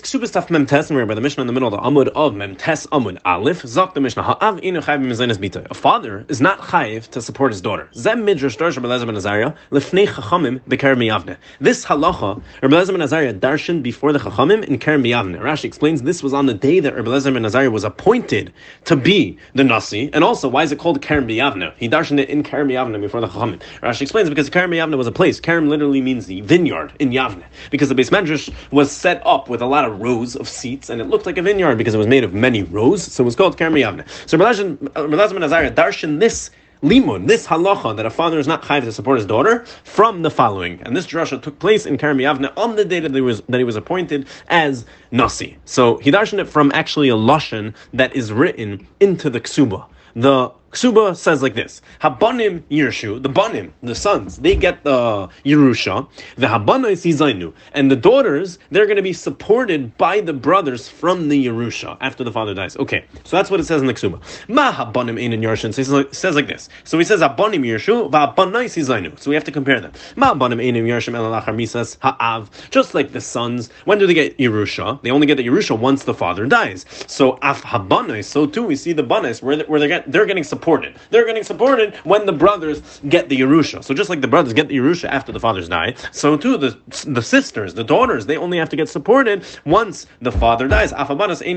Beis 0.00 0.18
Ksubas 0.18 0.32
Taf 0.32 0.48
Memtes, 0.48 0.90
and 0.90 1.08
by 1.08 1.14
the 1.14 1.20
Mishnah 1.20 1.42
in 1.42 1.46
the 1.46 1.52
middle 1.52 1.68
of 1.68 1.72
the 1.72 1.80
Amud 1.86 2.08
of 2.14 2.32
Memtes 2.32 2.86
Amud 2.88 3.18
Aleph. 3.24 3.62
Zok 3.62 3.92
the 3.92 4.00
Mishnah 4.00 4.22
Ha'av 4.22 4.56
inu 4.60 4.82
chayiv 4.82 5.04
b'mezainis 5.04 5.36
bita. 5.36 5.66
A 5.70 5.74
father 5.74 6.24
is 6.28 6.40
not 6.40 6.58
chayiv 6.60 7.08
to 7.08 7.20
support 7.20 7.52
his 7.52 7.60
daughter. 7.60 7.88
Zem 7.94 8.24
midrash 8.24 8.56
Darsh 8.56 8.76
Rabbi 8.76 8.88
Lezer 8.88 9.06
ben 9.06 9.16
Azariah 9.16 9.52
lefnei 9.70 10.06
chachamim 10.06 10.60
b'ker 10.60 10.96
miyavne. 10.96 11.36
This 11.60 11.84
halacha 11.84 12.40
Rabbi 12.62 12.74
Lezer 12.74 12.92
ben 12.92 13.02
Azariah 13.02 13.34
darshan 13.34 13.82
before 13.82 14.12
the 14.12 14.18
chachamim 14.18 14.64
in 14.64 14.78
Kerem 14.78 15.04
b'yavne. 15.04 15.38
Rashi 15.38 15.64
explains 15.64 16.02
this 16.02 16.22
was 16.22 16.32
on 16.32 16.46
the 16.46 16.54
day 16.54 16.80
that 16.80 16.96
Rabbi 16.96 17.10
Lezer 17.10 17.34
ben 17.34 17.44
Azariah 17.44 17.70
was 17.70 17.84
appointed 17.84 18.52
to 18.86 18.96
be 18.96 19.38
the 19.54 19.64
nasi, 19.64 20.08
and 20.14 20.24
also 20.24 20.48
why 20.48 20.62
is 20.62 20.72
it 20.72 20.78
called 20.78 21.02
Kerem 21.02 21.26
b'yavne? 21.26 21.74
He 21.76 21.90
darshaned 21.90 22.20
it 22.20 22.30
in 22.30 22.42
Kerem 22.42 22.68
b'yavne 22.68 22.98
before 23.02 23.20
the 23.20 23.28
chachamim. 23.28 23.60
Rashi 23.82 24.02
explains 24.02 24.30
because 24.30 24.48
Kerem 24.48 24.70
b'yavne 24.70 24.96
was 24.96 25.06
a 25.06 25.12
place. 25.12 25.40
Kerem 25.40 25.68
literally 25.68 26.00
means 26.00 26.24
the 26.24 26.40
vineyard 26.40 26.94
in 26.98 27.10
Yavne 27.10 27.44
because 27.70 27.90
the 27.90 27.94
base 27.94 28.08
medrash 28.08 28.50
was 28.70 28.90
set 28.90 29.20
up 29.26 29.50
with 29.50 29.60
a 29.60 29.66
lot 29.66 29.84
of 29.84 29.89
rows 29.90 30.36
of 30.36 30.48
seats, 30.48 30.90
and 30.90 31.00
it 31.00 31.04
looked 31.04 31.26
like 31.26 31.38
a 31.38 31.42
vineyard 31.42 31.76
because 31.76 31.94
it 31.94 31.98
was 31.98 32.06
made 32.06 32.24
of 32.24 32.34
many 32.34 32.62
rows, 32.62 33.02
so 33.02 33.22
it 33.22 33.26
was 33.26 33.36
called 33.36 33.56
Kerem 33.56 33.78
Yavne. 33.78 34.06
So 34.28 34.38
Rabbi 34.38 35.32
ben 35.32 35.42
Azariah 35.42 35.72
darshan 35.72 36.20
this 36.20 36.50
limun, 36.82 37.26
this 37.26 37.46
halacha 37.46 37.96
that 37.96 38.06
a 38.06 38.10
father 38.10 38.38
is 38.38 38.46
not 38.46 38.62
chayiv 38.62 38.84
to 38.84 38.92
support 38.92 39.18
his 39.18 39.26
daughter 39.26 39.64
from 39.84 40.22
the 40.22 40.30
following, 40.30 40.80
and 40.82 40.96
this 40.96 41.06
drasha 41.06 41.42
took 41.42 41.58
place 41.58 41.86
in 41.86 41.98
Kerem 41.98 42.20
Yavne 42.20 42.52
on 42.56 42.76
the 42.76 42.84
day 42.84 43.00
that 43.00 43.14
he 43.14 43.20
was 43.20 43.42
that 43.48 43.58
he 43.58 43.64
was 43.64 43.76
appointed 43.76 44.26
as 44.48 44.86
nasi. 45.10 45.58
So 45.64 45.98
he 45.98 46.10
darshan 46.10 46.38
it 46.38 46.48
from 46.48 46.70
actually 46.74 47.08
a 47.08 47.16
lashon 47.16 47.74
that 47.92 48.14
is 48.16 48.32
written 48.32 48.86
into 48.98 49.30
the 49.30 49.40
ksuba. 49.40 49.86
The 50.14 50.52
Ksuba 50.72 51.16
says 51.16 51.42
like 51.42 51.54
this: 51.54 51.82
Habanim 52.00 52.62
Yershu, 52.70 53.20
the 53.20 53.28
banim, 53.28 53.74
the 53.82 53.94
sons, 53.94 54.36
they 54.36 54.54
get 54.54 54.84
the 54.84 55.28
Yerusha. 55.44 56.08
The 56.36 56.46
Habanos 56.46 57.04
Yizainu, 57.04 57.52
and 57.72 57.90
the 57.90 57.96
daughters, 57.96 58.60
they're 58.70 58.86
going 58.86 58.96
to 58.96 59.02
be 59.02 59.12
supported 59.12 59.96
by 59.98 60.20
the 60.20 60.32
brothers 60.32 60.88
from 60.88 61.28
the 61.28 61.46
Yerusha 61.46 61.96
after 62.00 62.22
the 62.22 62.30
father 62.30 62.54
dies. 62.54 62.76
Okay, 62.76 63.04
so 63.24 63.36
that's 63.36 63.50
what 63.50 63.58
it 63.58 63.64
says 63.64 63.80
in 63.80 63.88
the 63.88 63.94
Ksuba. 63.94 64.20
Ma 64.48 64.72
Habanim 64.72 65.20
Ein 65.20 65.32
in 65.32 65.40
Yershin 65.40 65.74
says, 65.74 66.34
like 66.36 66.46
this. 66.46 66.68
So 66.84 66.98
he 66.98 67.04
says 67.04 67.20
Habanim 67.20 67.66
Yershu, 67.66 68.08
Habanos 68.08 68.76
Yizainu. 68.76 69.18
So 69.18 69.28
we 69.30 69.34
have 69.34 69.44
to 69.44 69.52
compare 69.52 69.80
them. 69.80 69.92
Ma 70.14 70.34
Habanim 70.34 70.64
Ein 70.64 70.76
in 70.76 70.84
Yershim 70.84 71.14
Misas 71.56 71.96
Ha'av. 72.00 72.48
Just 72.70 72.94
like 72.94 73.10
the 73.10 73.20
sons, 73.20 73.70
when 73.86 73.98
do 73.98 74.06
they 74.06 74.14
get 74.14 74.38
Yerusha? 74.38 75.02
They 75.02 75.10
only 75.10 75.26
get 75.26 75.36
the 75.36 75.46
Yerusha 75.46 75.76
once 75.76 76.04
the 76.04 76.14
father 76.14 76.46
dies. 76.46 76.86
So 77.08 77.40
Af 77.42 77.62
Habanos, 77.64 78.26
so 78.26 78.46
too 78.46 78.62
we 78.62 78.76
see 78.76 78.92
the 78.92 79.02
banis 79.02 79.42
where 79.42 79.56
they, 79.56 79.64
where 79.64 79.80
they 79.80 79.88
get 79.88 80.10
they're 80.10 80.26
getting 80.26 80.44
supported 80.44 80.59
supported. 80.60 80.94
They're 81.08 81.24
getting 81.24 81.42
supported 81.42 81.96
when 82.04 82.26
the 82.26 82.34
brothers 82.34 83.00
get 83.08 83.30
the 83.30 83.40
Yerusha. 83.40 83.82
So 83.82 83.94
just 83.94 84.10
like 84.10 84.20
the 84.20 84.28
brothers 84.28 84.52
get 84.52 84.68
the 84.68 84.76
Yerusha 84.76 85.08
after 85.08 85.32
the 85.32 85.40
fathers 85.40 85.70
die, 85.70 85.94
so 86.12 86.36
too 86.36 86.58
the 86.58 86.76
the 87.06 87.22
sisters, 87.22 87.72
the 87.72 87.82
daughters, 87.82 88.26
they 88.26 88.36
only 88.36 88.58
have 88.58 88.68
to 88.68 88.76
get 88.76 88.86
supported 88.90 89.42
once 89.64 90.06
the 90.20 90.30
father 90.30 90.68
dies. 90.68 90.92
Obviously, 90.92 91.54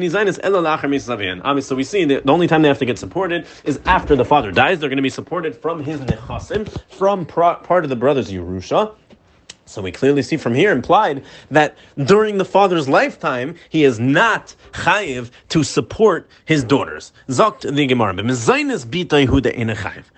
we 1.76 1.84
see 1.84 2.06
that 2.06 2.26
the 2.26 2.32
only 2.32 2.48
time 2.48 2.62
they 2.62 2.70
have 2.70 2.80
to 2.80 2.86
get 2.86 2.98
supported 2.98 3.46
is 3.66 3.82
after 3.86 4.16
the 4.16 4.24
father 4.24 4.54
dies. 4.54 4.80
They're 4.80 4.88
going 4.90 5.04
to 5.04 5.10
be 5.12 5.18
supported 5.22 5.54
from 5.54 5.84
his 5.84 6.00
nechasim, 6.00 6.64
from 6.98 7.26
part 7.26 7.84
of 7.84 7.90
the 7.90 7.98
brothers 7.98 8.32
Yerusha. 8.32 8.96
So 9.66 9.82
we 9.82 9.92
clearly 9.92 10.22
see 10.22 10.38
from 10.38 10.54
here 10.54 10.72
implied 10.72 11.24
that 11.50 11.78
during 11.98 12.38
the 12.38 12.46
father's 12.46 12.90
lifetime, 12.90 13.56
he 13.70 13.84
is 13.84 14.00
not 14.00 14.56
chayiv 14.74 15.32
to 15.50 15.64
support 15.64 16.28
his 16.46 16.64
daughters. 16.64 17.14
Zokt 17.30 17.74
the 17.74 17.86
Gemara. 17.88 18.14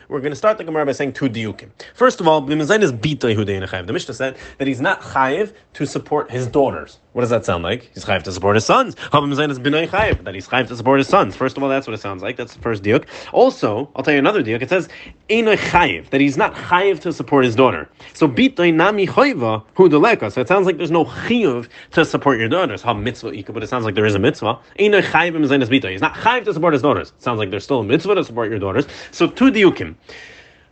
We're 0.07 0.19
going 0.19 0.31
to 0.31 0.35
start 0.35 0.57
the 0.57 0.63
Gemara 0.63 0.85
by 0.85 0.91
saying 0.91 1.13
two 1.13 1.29
diukim. 1.29 1.69
First 1.93 2.19
of 2.19 2.27
all, 2.27 2.41
the 2.41 2.55
Mishnah 2.55 4.13
said 4.13 4.37
that 4.57 4.67
he's 4.67 4.81
not 4.81 5.01
chayiv 5.01 5.53
to 5.73 5.85
support 5.85 6.31
his 6.31 6.47
daughters. 6.47 6.99
What 7.15 7.21
does 7.21 7.29
that 7.29 7.45
sound 7.45 7.63
like? 7.63 7.89
He's 7.93 8.03
chayiv 8.03 8.23
to 8.23 8.31
support 8.33 8.55
his 8.55 8.65
sons. 8.65 8.93
That 8.93 10.33
he's 10.33 10.49
chayiv 10.49 10.67
to 10.67 10.75
support 10.75 10.97
his 10.99 11.07
sons. 11.07 11.33
First 11.33 11.55
of 11.55 11.63
all, 11.63 11.69
that's 11.69 11.87
what 11.87 11.93
it 11.93 12.01
sounds 12.01 12.21
like. 12.21 12.35
That's 12.35 12.53
the 12.55 12.59
first 12.59 12.83
diuk. 12.83 13.05
Also, 13.31 13.89
I'll 13.95 14.03
tell 14.03 14.11
you 14.11 14.19
another 14.19 14.43
diuk. 14.43 14.61
It 14.61 14.67
says 14.67 14.89
chayiv 15.29 16.09
that 16.09 16.19
he's 16.19 16.35
not 16.35 16.53
chayiv 16.55 16.99
to 16.99 17.13
support 17.13 17.45
his 17.45 17.55
daughter. 17.55 17.89
So 18.15 18.27
nami 18.27 19.05
hu 19.05 19.23
So 19.31 20.41
it 20.41 20.47
sounds 20.49 20.65
like 20.65 20.75
there's 20.75 20.91
no 20.91 21.05
chayiv 21.05 21.69
to 21.91 22.03
support 22.03 22.37
your 22.37 22.49
daughters. 22.49 22.81
Ha 22.81 22.93
mitzvah 22.93 23.31
but 23.47 23.63
it 23.63 23.69
sounds 23.69 23.85
like 23.85 23.95
there 23.95 24.05
is 24.05 24.15
a 24.15 24.19
mitzvah. 24.19 24.59
He's 24.77 24.89
not 24.89 25.05
chayiv 25.13 26.43
to 26.43 26.53
support 26.53 26.73
his 26.73 26.81
daughters. 26.81 27.13
It 27.15 27.23
sounds 27.23 27.39
like 27.39 27.49
there's 27.49 27.63
still 27.63 27.79
a 27.79 27.83
mitzvah 27.85 28.15
to 28.15 28.25
support 28.25 28.49
your 28.49 28.59
daughters. 28.59 28.87
So 29.11 29.27
two 29.27 29.53
diukim. 29.53 29.95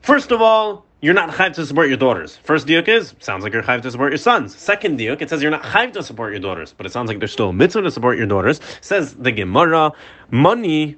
First 0.02 0.34
of 0.34 0.42
all, 0.42 0.86
you're 1.04 1.14
not 1.14 1.32
chayv 1.32 1.54
to 1.54 1.66
support 1.66 1.90
your 1.90 1.98
daughters. 1.98 2.38
First 2.38 2.66
diuk 2.66 2.88
is 2.88 3.14
sounds 3.20 3.44
like 3.44 3.52
you're 3.52 3.62
chayv 3.62 3.82
to 3.82 3.92
support 3.92 4.14
your 4.14 4.18
sons. 4.18 4.56
Second 4.56 4.98
diuk, 4.98 5.22
it 5.22 5.30
says 5.30 5.42
you're 5.42 5.52
not 5.52 5.64
chayv 5.64 5.92
to 5.92 6.02
support 6.02 6.32
your 6.32 6.40
daughters, 6.40 6.74
but 6.78 6.86
it 6.86 6.94
sounds 6.94 7.10
like 7.10 7.20
there's 7.20 7.34
still 7.34 7.50
a 7.50 7.54
mitzvah 7.54 7.82
to 7.82 7.92
support 7.92 8.18
your 8.18 8.26
daughters. 8.26 8.62
Says 8.80 9.14
the 9.16 9.34
Gemara, 9.34 9.92
money 10.32 10.96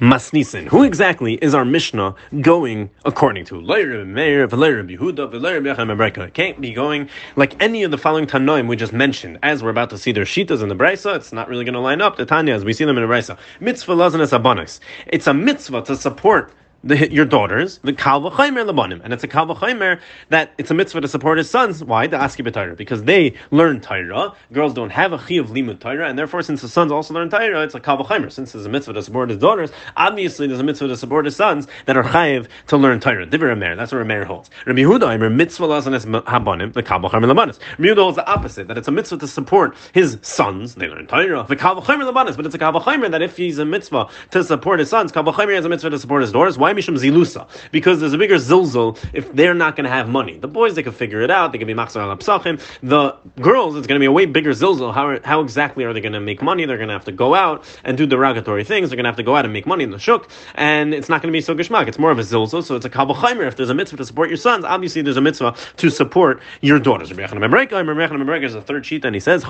Masnisin. 0.00 0.68
Who 0.68 0.84
exactly 0.84 1.34
is 1.34 1.54
our 1.54 1.66
Mishnah 1.66 2.14
going 2.40 2.88
according 3.04 3.44
to? 3.44 3.62
It 3.62 6.34
can't 6.34 6.60
be 6.62 6.72
going 6.72 7.10
like 7.36 7.62
any 7.62 7.82
of 7.82 7.90
the 7.90 7.98
following 7.98 8.26
Tanoim 8.26 8.68
we 8.68 8.76
just 8.76 8.94
mentioned. 8.94 9.38
As 9.42 9.62
we're 9.62 9.68
about 9.68 9.90
to 9.90 9.98
see 9.98 10.12
their 10.12 10.24
Shitas 10.24 10.62
in 10.62 10.70
the 10.70 10.74
Brisa, 10.74 11.16
it's 11.16 11.30
not 11.30 11.46
really 11.46 11.66
going 11.66 11.74
to 11.74 11.80
line 11.80 12.00
up. 12.00 12.16
The 12.16 12.24
Tanya, 12.24 12.54
as 12.54 12.64
we 12.64 12.72
see 12.72 12.86
them 12.86 12.96
in 12.96 13.06
the 13.06 13.14
Brisa. 13.14 13.36
Mitzvah 13.60 13.94
lazanes 13.94 14.32
abanis. 14.32 14.80
It's 15.08 15.26
a 15.26 15.34
mitzvah 15.34 15.82
to 15.82 15.94
support 15.94 16.54
the, 16.84 17.12
your 17.12 17.24
daughters, 17.24 17.78
the 17.84 17.92
kalva 17.92 18.32
chaymer 18.32 18.68
lebanim, 18.68 19.00
and 19.04 19.12
it's 19.12 19.24
a 19.24 19.28
kalva 19.28 19.56
chaymer 19.56 20.00
that 20.30 20.52
it's 20.58 20.70
a 20.70 20.74
mitzvah 20.74 21.00
to 21.00 21.08
support 21.08 21.38
his 21.38 21.48
sons. 21.48 21.84
Why? 21.84 22.06
The 22.06 22.16
aski 22.16 22.46
b'tayra, 22.46 22.76
because 22.76 23.04
they 23.04 23.34
learn 23.50 23.80
Torah. 23.80 24.32
Girls 24.52 24.74
don't 24.74 24.90
have 24.90 25.12
a 25.12 25.18
chi 25.18 25.34
of 25.34 25.50
limud 25.50 25.80
Torah, 25.80 26.08
and 26.08 26.18
therefore, 26.18 26.42
since 26.42 26.60
the 26.62 26.68
sons 26.68 26.90
also 26.90 27.14
learn 27.14 27.30
Torah, 27.30 27.62
it's 27.62 27.74
a 27.74 27.80
kalva 27.80 28.06
chaymer. 28.06 28.30
Since 28.30 28.52
there's 28.52 28.66
a 28.66 28.68
mitzvah 28.68 28.94
to 28.94 29.02
support 29.02 29.30
his 29.30 29.38
daughters, 29.38 29.70
obviously 29.96 30.46
there's 30.46 30.60
a 30.60 30.64
mitzvah 30.64 30.88
to 30.88 30.96
support 30.96 31.24
his 31.24 31.36
sons 31.36 31.66
that 31.86 31.96
are 31.96 32.04
chayiv 32.04 32.48
to 32.68 32.76
learn. 32.76 33.00
Divrei 33.00 33.58
Meir, 33.58 33.76
that's 33.76 33.92
what 33.92 34.06
Meir 34.06 34.24
holds. 34.24 34.50
Rabbi 34.66 34.80
Yehuda, 34.80 35.18
Imer 35.18 35.32
mitzvah 35.32 35.66
lazanes 35.66 36.04
habanim, 36.24 36.72
the 36.72 36.82
kalva 36.82 37.10
chaymer 37.10 37.32
lebanis. 37.32 37.58
Rabbi 37.78 37.84
Yehuda 37.84 38.02
holds 38.02 38.16
the 38.16 38.26
opposite, 38.26 38.68
that 38.68 38.78
it's 38.78 38.88
a 38.88 38.92
mitzvah 38.92 39.18
to 39.18 39.28
support 39.28 39.76
his 39.92 40.18
sons. 40.22 40.74
They 40.74 40.88
learn 40.88 41.06
Torah. 41.06 41.46
The 41.48 41.56
kalva 41.56 41.82
chaymer 41.82 42.10
lebanis, 42.10 42.36
but 42.36 42.46
it's 42.46 42.54
a 42.54 42.58
kalva 42.58 42.82
chaymer 42.82 43.10
that 43.10 43.22
if 43.22 43.36
he's 43.36 43.58
a 43.58 43.64
mitzvah 43.64 44.08
to 44.32 44.44
support 44.44 44.78
his 44.78 44.90
sons, 44.90 45.12
kalva 45.12 45.32
chaymer 45.32 45.56
is 45.56 45.64
a 45.64 45.68
mitzvah 45.68 45.90
to 45.90 45.98
support 45.98 46.22
his 46.22 46.32
daughters. 46.32 46.58
Why? 46.58 46.71
Why 46.72 46.78
Mishum 46.78 46.96
Zilusa? 46.96 47.46
Because 47.70 48.00
there's 48.00 48.14
a 48.14 48.18
bigger 48.18 48.36
zilzul 48.36 48.98
if 49.12 49.30
they're 49.34 49.52
not 49.52 49.76
going 49.76 49.84
to 49.84 49.90
have 49.90 50.08
money. 50.08 50.38
The 50.38 50.48
boys, 50.48 50.74
they 50.74 50.82
can 50.82 50.92
figure 50.92 51.20
it 51.20 51.30
out. 51.30 51.52
They 51.52 51.58
can 51.58 51.66
be 51.66 51.74
machzor 51.74 52.00
al 52.00 52.16
psachim. 52.16 52.58
The 52.82 53.14
girls, 53.42 53.76
it's 53.76 53.86
going 53.86 53.96
to 53.96 54.02
be 54.02 54.06
a 54.06 54.12
way 54.12 54.24
bigger 54.24 54.52
zilzul. 54.52 54.94
How, 54.94 55.18
how 55.22 55.42
exactly 55.42 55.84
are 55.84 55.92
they 55.92 56.00
going 56.00 56.14
to 56.14 56.20
make 56.20 56.40
money? 56.40 56.64
They're 56.64 56.78
going 56.78 56.88
to 56.88 56.94
have 56.94 57.04
to 57.04 57.12
go 57.12 57.34
out 57.34 57.66
and 57.84 57.98
do 57.98 58.06
derogatory 58.06 58.64
things. 58.64 58.88
They're 58.88 58.96
going 58.96 59.04
to 59.04 59.10
have 59.10 59.16
to 59.16 59.22
go 59.22 59.36
out 59.36 59.44
and 59.44 59.52
make 59.52 59.66
money 59.66 59.84
in 59.84 59.90
the 59.90 59.98
shuk. 59.98 60.30
And 60.54 60.94
it's 60.94 61.10
not 61.10 61.20
going 61.20 61.30
to 61.30 61.36
be 61.36 61.42
so 61.42 61.54
geshmak. 61.54 61.88
It's 61.88 61.98
more 61.98 62.10
of 62.10 62.18
a 62.18 62.22
zilzul. 62.22 62.64
So 62.64 62.74
it's 62.74 62.86
a 62.86 62.90
kabel 62.90 63.18
If 63.22 63.56
there's 63.56 63.68
a 63.68 63.74
mitzvah 63.74 63.98
to 63.98 64.06
support 64.06 64.30
your 64.30 64.38
sons, 64.38 64.64
obviously 64.64 65.02
there's 65.02 65.18
a 65.18 65.20
mitzvah 65.20 65.54
to 65.76 65.90
support 65.90 66.40
your 66.62 66.78
daughters. 66.78 67.10
There's 67.10 68.54
a 68.54 68.62
third 68.62 68.86
sheet 68.86 69.04
and 69.04 69.14
he 69.14 69.20
says, 69.20 69.44
it's 69.44 69.44
a 69.44 69.48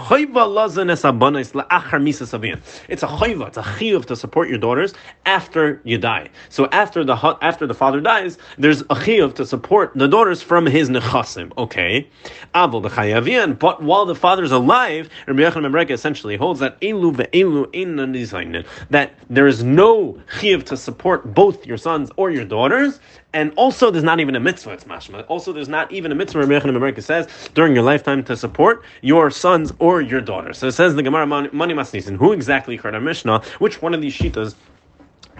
chayva, 3.07 3.49
it's 3.49 3.57
a 3.57 3.63
chiyuv 3.63 4.07
to 4.07 4.17
support 4.17 4.49
your 4.49 4.59
daughters 4.59 4.95
after 5.25 5.81
you 5.85 5.99
die. 5.99 6.29
So 6.49 6.67
after 6.73 7.05
the 7.05 7.12
after 7.41 7.67
the 7.67 7.75
father 7.75 8.01
dies, 8.01 8.39
there's 8.59 8.81
a 8.83 8.95
chiyuv 8.95 9.35
to 9.35 9.47
support 9.47 9.93
the 9.95 10.09
daughters 10.09 10.43
from 10.43 10.67
his 10.67 10.91
nechasim. 10.91 11.53
Okay, 11.57 12.09
avol 12.55 12.83
the 12.83 13.55
but 13.59 13.83
while 13.83 14.05
the 14.07 14.15
father's 14.15 14.53
alive, 14.53 15.09
Rabbi 15.27 15.41
Yochanan 15.41 15.91
essentially 15.91 16.37
holds 16.37 16.61
that 16.61 16.81
elu 16.81 17.15
ve'elu 17.15 18.67
that 18.91 19.15
there 19.29 19.47
is 19.47 19.63
no 19.63 20.19
chiyuv 20.39 20.65
to 20.65 20.77
support 20.77 21.35
both 21.35 21.67
your 21.67 21.77
sons 21.77 22.11
or 22.17 22.31
your 22.31 22.45
daughters, 22.45 23.01
and 23.33 23.53
also 23.57 23.91
there's 23.91 24.05
not 24.05 24.21
even 24.21 24.37
a 24.37 24.41
mitzvah. 24.41 24.73
It's 24.73 24.85
mashma. 24.85 25.25
Also, 25.29 25.53
there's 25.53 25.69
not 25.69 25.91
even 25.91 26.13
a 26.13 26.15
mitzvah. 26.15 26.41
Rabbi 26.41 26.53
Yochanan 26.53 26.77
America 26.77 27.03
says 27.03 27.29
during 27.55 27.75
your 27.75 27.85
lifetime 27.85 28.23
to 28.25 28.37
support 28.37 28.85
your 29.01 29.31
sons 29.31 29.73
or 29.79 30.03
your 30.03 30.21
daughters. 30.21 30.59
So 30.59 30.69
it 30.69 30.73
says 30.73 30.95
the 30.95 31.03
Gemara 31.03 31.27
Mani 31.27 31.75
Masnisin. 31.75 32.17
Who 32.17 32.33
exactly 32.33 32.77
heard 32.77 32.95
our 32.95 33.01
Mishnah? 33.01 33.43
Which 33.59 33.81
one 33.81 33.95
of 33.95 34.01
these 34.01 34.17
shitas 34.17 34.55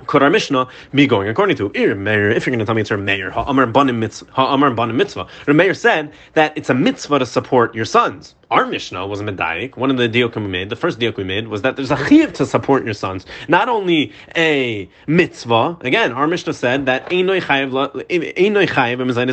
could 0.07 0.23
our 0.23 0.31
Mishnah 0.31 0.69
be 0.95 1.07
going 1.07 1.29
according 1.29 1.57
to? 1.57 1.71
Ir 1.75 1.95
Meir, 1.95 2.31
if 2.31 2.47
you're 2.47 2.53
going 2.53 2.59
to 2.59 2.65
tell 2.65 2.75
me 2.75 2.81
it's 2.81 2.91
a 2.91 2.97
Meir, 2.97 3.31
Banim 3.67 4.01
Mitzvah, 4.01 4.31
Banim 4.75 4.97
Mitzvah. 4.97 5.27
Meir 5.49 5.75
said 5.75 6.13
that 6.35 6.57
it's 6.57 6.71
a 6.71 6.75
mitzvah 6.75 7.19
to 7.19 7.27
support 7.27 7.75
your 7.75 7.85
sons 7.85 8.35
our 8.53 8.67
Mishnah 8.67 9.07
was 9.07 9.19
a 9.21 9.25
medayik. 9.25 9.79
One 9.79 9.91
of 9.91 9.97
the 9.97 10.09
diyokim 10.09 10.43
we 10.43 10.49
made, 10.49 10.69
the 10.69 10.77
first 10.77 10.99
diok 10.99 11.17
we 11.17 11.25
made, 11.25 11.49
was 11.49 11.63
that 11.63 11.75
there's 11.77 11.91
a 11.91 11.97
chiv 12.07 12.35
to 12.35 12.45
support 12.45 12.85
your 12.85 12.93
sons, 12.93 13.25
not 13.49 13.71
only 13.71 14.13
a 14.37 14.91
mitzvah. 15.07 15.79
Again, 15.81 16.13
our 16.13 16.27
Mishnah 16.27 16.53
said 16.53 16.85
that 16.85 17.09
einoi 17.09 17.41
chayiv 17.41 17.71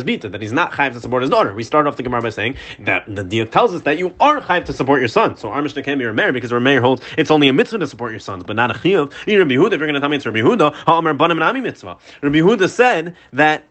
bita, 0.04 0.32
that 0.32 0.40
he's 0.40 0.52
not 0.52 0.72
chayiv 0.72 0.94
to 0.94 1.00
support 1.00 1.22
his 1.22 1.30
daughter. 1.30 1.52
We 1.54 1.64
start 1.64 1.86
off 1.86 1.98
the 1.98 2.02
Gemara 2.02 2.22
by 2.22 2.30
saying 2.30 2.56
that 2.78 3.04
the 3.14 3.22
diok 3.22 3.50
tells 3.50 3.74
us 3.74 3.82
that 3.82 3.98
you 3.98 4.14
are 4.20 4.40
chayiv 4.40 4.64
to 4.64 4.72
support 4.72 5.00
your 5.00 5.08
son. 5.08 5.36
So 5.36 5.50
our 5.50 5.60
Mishnah 5.60 5.82
can 5.82 5.98
be 5.98 6.04
Rameir 6.04 6.32
because 6.32 6.50
Rameir 6.50 6.80
holds 6.80 7.02
it's 7.18 7.30
only 7.30 7.48
a 7.48 7.52
mitzvah 7.52 7.78
to 7.78 7.86
support 7.86 8.12
your 8.12 8.20
sons, 8.20 8.44
but 8.44 8.56
not 8.56 8.74
a 8.74 8.78
chiv. 8.78 9.10
Rabbi 9.26 9.52
Yehuda, 9.52 9.72
if 9.72 9.80
you're 9.80 9.86
going 9.86 9.94
to 9.94 10.00
tell 10.00 10.08
me 10.08 10.16
it's 10.16 10.24
Rabbi 10.24 10.38
Yehuda, 10.38 10.72
ha'amar 10.72 11.12
banim 11.12 11.38
nami 11.38 11.60
mitzvah. 11.60 11.98
Rabbi 12.22 12.38
Yehuda 12.38 12.70
said 12.70 13.16
that 13.34 13.64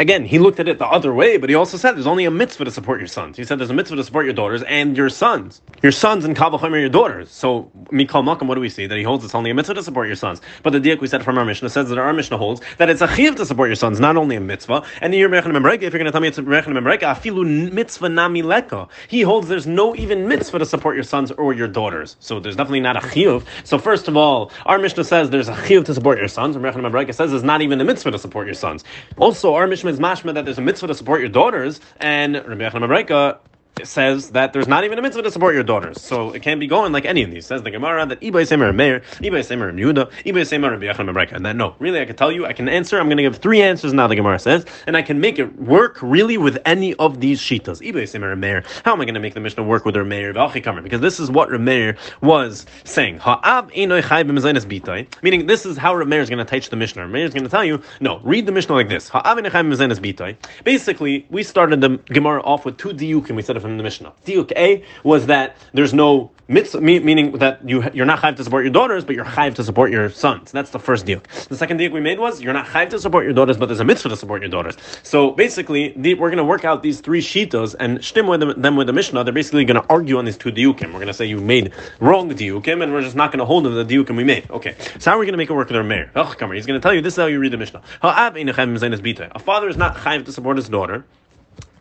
again, 0.00 0.24
he 0.24 0.38
looked 0.38 0.60
at 0.60 0.68
it 0.68 0.78
the 0.78 0.86
other 0.86 1.12
way, 1.12 1.36
but 1.36 1.48
he 1.48 1.54
also 1.54 1.76
said 1.76 1.92
there's 1.92 2.06
only 2.06 2.24
a 2.24 2.30
mitzvah 2.30 2.64
to 2.64 2.70
support 2.70 3.00
your 3.00 3.08
sons. 3.08 3.36
He 3.36 3.44
said 3.44 3.58
there's 3.58 3.70
a 3.70 3.74
mitzvah 3.74 3.96
to 3.96 4.04
support 4.04 4.24
your 4.24 4.34
daughters 4.34 4.62
and 4.64 4.96
your 4.96 5.08
sons. 5.08 5.60
Your 5.82 5.92
sons 5.92 6.24
and 6.24 6.36
Kavachim 6.36 6.72
are 6.72 6.78
your 6.78 6.88
daughters. 6.88 7.30
So, 7.30 7.70
Mikal 7.86 8.22
Makam, 8.24 8.46
what 8.46 8.56
do 8.56 8.60
we 8.60 8.68
see? 8.68 8.86
That 8.86 8.98
he 8.98 9.04
holds 9.04 9.24
it's 9.24 9.34
only 9.34 9.50
a 9.50 9.54
mitzvah 9.54 9.74
to 9.74 9.82
support 9.82 10.06
your 10.06 10.16
sons. 10.16 10.40
But 10.62 10.72
the 10.72 10.80
diak 10.80 11.00
we 11.00 11.06
said 11.06 11.24
from 11.24 11.38
our 11.38 11.44
Mishnah 11.44 11.70
says 11.70 11.88
that 11.88 11.98
our 11.98 12.12
Mishnah 12.12 12.38
holds 12.38 12.60
that 12.78 12.90
it's 12.90 13.00
a 13.00 13.14
chiv 13.14 13.36
to 13.36 13.46
support 13.46 13.68
your 13.68 13.76
sons, 13.76 14.00
not 14.00 14.16
only 14.16 14.36
a 14.36 14.40
mitzvah. 14.40 14.84
And 15.00 15.14
you're 15.14 15.32
if 15.32 15.44
you're 15.46 15.90
going 15.90 16.04
to 16.04 16.12
tell 16.12 16.20
me 16.20 16.28
it's 16.28 16.38
a 16.38 16.42
afilu 16.42 17.72
mitzvah 17.72 18.08
nami 18.08 18.42
leka. 18.42 18.88
He 19.08 19.22
holds 19.22 19.48
there's 19.48 19.66
no 19.66 19.94
even 19.94 20.26
mitzvah 20.28 20.58
to 20.58 20.66
support 20.66 20.96
your 20.96 21.04
sons 21.04 21.30
or 21.32 21.52
your 21.52 21.68
daughters. 21.68 22.16
So 22.20 22.40
there's 22.40 22.56
definitely 22.56 22.80
not 22.80 23.02
a 23.02 23.08
chiv. 23.10 23.44
So 23.64 23.78
first 23.78 24.08
of 24.08 24.16
all, 24.16 24.50
our 24.66 24.78
Mishnah 24.78 25.04
says 25.04 25.30
there's 25.30 25.48
a 25.48 25.66
chiv 25.66 25.84
to 25.84 25.94
support 25.94 26.18
your 26.18 26.28
sons. 26.28 26.56
And 26.56 26.64
Rebbe 26.64 27.12
says 27.12 27.30
there's 27.30 27.44
not 27.44 27.62
even 27.62 27.80
a 27.80 27.84
mitzvah 27.84 28.10
to 28.10 28.18
support 28.18 28.46
your 28.46 28.54
sons. 28.54 28.84
Also, 29.16 29.54
our 29.54 29.66
Mishnah 29.66 29.91
is 29.92 30.00
mashma 30.00 30.34
that 30.34 30.44
there's 30.44 30.58
a 30.58 30.62
mitzvah 30.62 30.88
to 30.88 30.94
support 30.94 31.20
your 31.20 31.28
daughters, 31.28 31.80
and 31.98 32.34
Rabbi 32.34 32.68
Yechon 32.68 33.38
says 33.84 34.30
that 34.30 34.52
there's 34.52 34.68
not 34.68 34.84
even 34.84 34.98
a 34.98 35.02
mitzvah 35.02 35.22
to 35.22 35.30
support 35.30 35.54
your 35.54 35.62
daughters. 35.62 36.00
So 36.00 36.32
it 36.32 36.42
can't 36.42 36.60
be 36.60 36.66
going 36.66 36.92
like 36.92 37.04
any 37.04 37.22
of 37.22 37.30
these. 37.30 37.46
Says 37.46 37.62
the 37.62 37.70
Gemara 37.70 38.06
that 38.06 38.20
Ibay 38.20 38.46
Semer 38.46 38.74
Meir, 38.74 39.00
Ibay 39.18 39.40
Semer 39.40 39.72
Yehuda, 39.72 40.10
Ibay 40.24 40.42
Semer 40.42 40.70
Rabbi 40.70 40.84
Yechon 40.84 41.10
Mebreka. 41.10 41.32
And 41.32 41.46
that 41.46 41.56
no, 41.56 41.74
really 41.78 42.00
I 42.00 42.04
can 42.04 42.16
tell 42.16 42.30
you, 42.30 42.46
I 42.46 42.52
can 42.52 42.68
answer, 42.68 42.98
I'm 42.98 43.06
going 43.06 43.16
to 43.16 43.22
give 43.22 43.36
three 43.36 43.62
answers 43.62 43.92
now, 43.92 44.06
the 44.06 44.16
Gemara 44.16 44.38
says, 44.38 44.64
and 44.86 44.96
I 44.96 45.02
can 45.02 45.20
make 45.20 45.38
it 45.38 45.58
work 45.60 45.98
really 46.02 46.38
with 46.38 46.58
any 46.64 46.94
of 46.94 47.20
these 47.20 47.40
shitas. 47.40 47.80
Ibay 47.80 48.04
Semer 48.04 48.38
Meir. 48.38 48.64
How 48.84 48.92
am 48.92 49.00
I 49.00 49.04
going 49.04 49.14
to 49.14 49.20
make 49.20 49.34
the 49.34 49.40
Mishnah 49.40 49.62
work 49.64 49.84
with 49.84 49.96
Meir 49.96 50.32
Because 50.32 51.00
this 51.00 51.18
is 51.18 51.30
what 51.30 51.50
Meir 51.50 51.96
was 52.20 52.66
saying. 52.84 53.18
Ha'ab. 53.18 53.70
Meaning 53.72 55.46
this 55.46 55.66
is 55.66 55.76
how 55.76 56.04
Meir 56.04 56.20
is 56.20 56.28
going 56.28 56.44
to 56.44 56.50
teach 56.50 56.68
the 56.70 56.76
Mishnah. 56.76 57.08
Meir 57.08 57.24
is 57.24 57.34
going 57.34 57.44
to 57.44 57.50
tell 57.50 57.64
you, 57.64 57.82
no, 58.00 58.20
read 58.20 58.46
the 58.46 58.52
Mishnah 58.52 58.74
like 58.74 58.88
this. 58.88 59.10
Basically, 60.64 61.26
we 61.30 61.42
started 61.42 61.80
the 61.80 61.98
Gemara 62.06 62.42
off 62.42 62.64
with 62.64 62.76
two 62.76 62.90
diukim. 62.90 63.36
We 63.36 63.42
said 63.42 63.56
from 63.62 63.76
the 63.76 63.82
Mishnah. 63.82 64.12
Diuk 64.26 64.52
A 64.56 64.84
was 65.04 65.26
that 65.26 65.56
there's 65.72 65.94
no 65.94 66.30
mitzvah, 66.48 66.80
meaning 66.80 67.32
that 67.38 67.66
you, 67.68 67.88
you're 67.94 68.06
not 68.06 68.20
chayiv 68.20 68.36
to 68.36 68.44
support 68.44 68.64
your 68.64 68.72
daughters, 68.72 69.04
but 69.04 69.16
you're 69.16 69.24
chayiv 69.24 69.54
to 69.54 69.64
support 69.64 69.90
your 69.90 70.10
sons. 70.10 70.52
That's 70.52 70.70
the 70.70 70.78
first 70.78 71.06
diuk. 71.06 71.22
The 71.48 71.56
second 71.56 71.80
diuk 71.80 71.92
we 71.92 72.00
made 72.00 72.18
was 72.18 72.42
you're 72.42 72.52
not 72.52 72.66
chayiv 72.66 72.90
to 72.90 72.98
support 72.98 73.24
your 73.24 73.32
daughters, 73.32 73.56
but 73.56 73.66
there's 73.66 73.80
a 73.80 73.84
mitzvah 73.84 74.10
to 74.10 74.16
support 74.16 74.42
your 74.42 74.50
daughters. 74.50 74.76
So 75.02 75.30
basically, 75.30 75.94
the, 75.96 76.14
we're 76.14 76.28
going 76.28 76.38
to 76.38 76.44
work 76.44 76.64
out 76.64 76.82
these 76.82 77.00
three 77.00 77.22
shitos 77.22 77.74
and 77.78 77.98
shtim 77.98 78.28
with 78.28 78.40
them, 78.40 78.60
them 78.60 78.76
with 78.76 78.86
the 78.86 78.92
Mishnah. 78.92 79.24
They're 79.24 79.32
basically 79.32 79.64
going 79.64 79.80
to 79.80 79.88
argue 79.88 80.18
on 80.18 80.24
these 80.24 80.36
two 80.36 80.52
diukim. 80.52 80.88
We're 80.88 80.94
going 80.94 81.06
to 81.06 81.14
say 81.14 81.26
you 81.26 81.40
made 81.40 81.72
wrong 82.00 82.28
diukim, 82.30 82.82
and 82.82 82.92
we're 82.92 83.02
just 83.02 83.16
not 83.16 83.30
going 83.30 83.38
to 83.38 83.46
hold 83.46 83.64
them 83.64 83.74
the 83.74 83.84
diukim 83.84 84.16
we 84.16 84.24
made. 84.24 84.50
Okay, 84.50 84.74
so 84.98 85.10
how 85.10 85.16
are 85.16 85.20
we 85.20 85.26
going 85.26 85.32
to 85.32 85.38
make 85.38 85.50
it 85.50 85.54
work 85.54 85.68
with 85.68 85.76
Rameir? 85.76 86.10
Oh, 86.14 86.34
come 86.36 86.50
on, 86.50 86.56
he's 86.56 86.66
going 86.66 86.80
to 86.80 86.82
tell 86.82 86.94
you 86.94 87.00
this 87.00 87.14
is 87.14 87.18
how 87.18 87.26
you 87.26 87.38
read 87.38 87.52
the 87.52 87.56
Mishnah. 87.56 87.82
A 88.02 89.38
father 89.38 89.68
is 89.68 89.76
not 89.76 89.96
chayiv 89.96 90.24
to 90.26 90.32
support 90.32 90.56
his 90.56 90.68
daughter. 90.68 91.04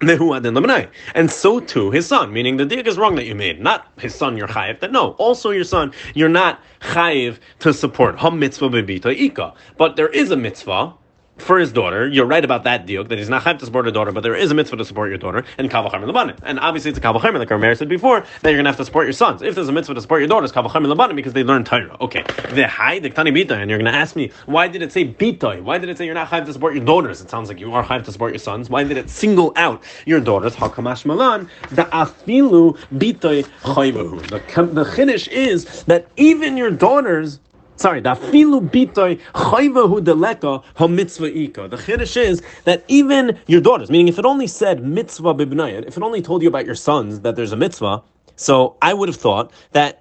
And 0.01 1.31
so 1.31 1.59
too 1.59 1.91
his 1.91 2.07
son, 2.07 2.33
meaning 2.33 2.57
the 2.57 2.65
dig 2.65 2.87
is 2.87 2.97
wrong 2.97 3.15
that 3.15 3.25
you 3.25 3.35
made. 3.35 3.61
Not 3.61 3.87
his 3.99 4.15
son 4.15 4.35
you're 4.35 4.47
chayiv, 4.47 4.79
that 4.79 4.91
no, 4.91 5.11
also 5.11 5.51
your 5.51 5.63
son, 5.63 5.93
you're 6.15 6.29
not 6.29 6.59
chayiv 6.81 7.37
to 7.59 7.73
support. 7.73 8.17
Ham 8.19 8.39
mitzvah 8.39 8.75
ika. 8.77 9.53
But 9.77 9.95
there 9.95 10.09
is 10.09 10.31
a 10.31 10.37
mitzvah 10.37 10.95
for 11.37 11.59
his 11.59 11.71
daughter. 11.71 12.07
You're 12.07 12.25
right 12.25 12.43
about 12.43 12.63
that 12.63 12.85
deal 12.85 13.03
that 13.03 13.17
he's 13.17 13.29
not 13.29 13.43
have 13.43 13.57
to 13.59 13.65
support 13.65 13.87
a 13.87 13.91
daughter, 13.91 14.11
but 14.11 14.21
there 14.21 14.35
is 14.35 14.51
a 14.51 14.53
mitzvah 14.53 14.77
to 14.77 14.85
support 14.85 15.09
your 15.09 15.17
daughter 15.17 15.43
and 15.57 15.69
kavachim 15.69 16.03
lebanim. 16.03 16.37
And 16.43 16.59
obviously, 16.59 16.89
it's 16.89 16.97
a 16.99 17.01
kavachim 17.01 17.37
like 17.37 17.49
Rameir 17.49 17.77
said 17.77 17.89
before 17.89 18.21
that 18.41 18.49
you're 18.49 18.57
going 18.57 18.65
to 18.65 18.69
have 18.69 18.77
to 18.77 18.85
support 18.85 19.05
your 19.05 19.13
sons. 19.13 19.41
If 19.41 19.55
there's 19.55 19.67
a 19.67 19.71
mitzvah 19.71 19.95
to 19.95 20.01
support 20.01 20.21
your 20.21 20.27
daughters, 20.27 20.51
kavachim 20.51 20.85
lebanim 20.85 21.15
because 21.15 21.33
they 21.33 21.43
learn 21.43 21.63
Torah. 21.63 21.97
Okay, 21.99 22.23
the 22.53 22.67
high 22.67 22.99
the 22.99 23.09
tani 23.09 23.31
bita, 23.31 23.51
and 23.51 23.69
you're 23.69 23.79
going 23.79 23.91
to 23.91 23.97
ask 23.97 24.15
me 24.15 24.31
why 24.45 24.67
did 24.67 24.81
it 24.81 24.91
say 24.91 25.05
bitoy? 25.05 25.61
Why 25.61 25.77
did 25.77 25.89
it 25.89 25.97
say 25.97 26.05
you're 26.05 26.13
not 26.13 26.27
have 26.27 26.45
to 26.45 26.53
support 26.53 26.75
your 26.75 26.85
daughters? 26.85 27.21
It 27.21 27.29
sounds 27.29 27.49
like 27.49 27.59
you 27.59 27.73
are 27.73 27.83
have 27.83 28.03
to 28.03 28.11
support 28.11 28.33
your 28.33 28.39
sons. 28.39 28.69
Why 28.69 28.83
did 28.83 28.97
it 28.97 29.09
single 29.09 29.53
out 29.55 29.83
your 30.05 30.19
daughters? 30.19 30.55
Hakamash 30.55 31.05
malan 31.05 31.49
the 31.69 31.83
afilu 31.83 32.77
bitoy 32.93 33.45
chayvahu. 33.61 34.21
The 34.29 34.63
the 34.65 35.31
is 35.31 35.83
that 35.83 36.07
even 36.17 36.57
your 36.57 36.71
daughters 36.71 37.39
Sorry, 37.81 37.99
the 37.99 38.11
filu 38.11 38.69
bitoy 38.69 39.19
chayvahu 39.33 40.01
deleka 40.01 40.63
ha 40.75 40.87
mitzvah 40.87 41.35
ika. 41.35 41.67
The 41.67 41.77
chiddush 41.77 42.15
is 42.15 42.43
that 42.65 42.85
even 42.87 43.39
your 43.47 43.59
daughters, 43.59 43.89
meaning 43.89 44.07
if 44.07 44.19
it 44.19 44.25
only 44.25 44.45
said 44.45 44.83
mitzvah 44.83 45.33
bibnayat, 45.33 45.87
if 45.87 45.97
it 45.97 46.03
only 46.03 46.21
told 46.21 46.43
you 46.43 46.47
about 46.47 46.67
your 46.67 46.75
sons 46.75 47.21
that 47.21 47.35
there's 47.35 47.53
a 47.53 47.55
mitzvah, 47.55 48.03
so 48.35 48.75
I 48.83 48.93
would 48.93 49.09
have 49.09 49.15
thought 49.15 49.51
that 49.71 50.00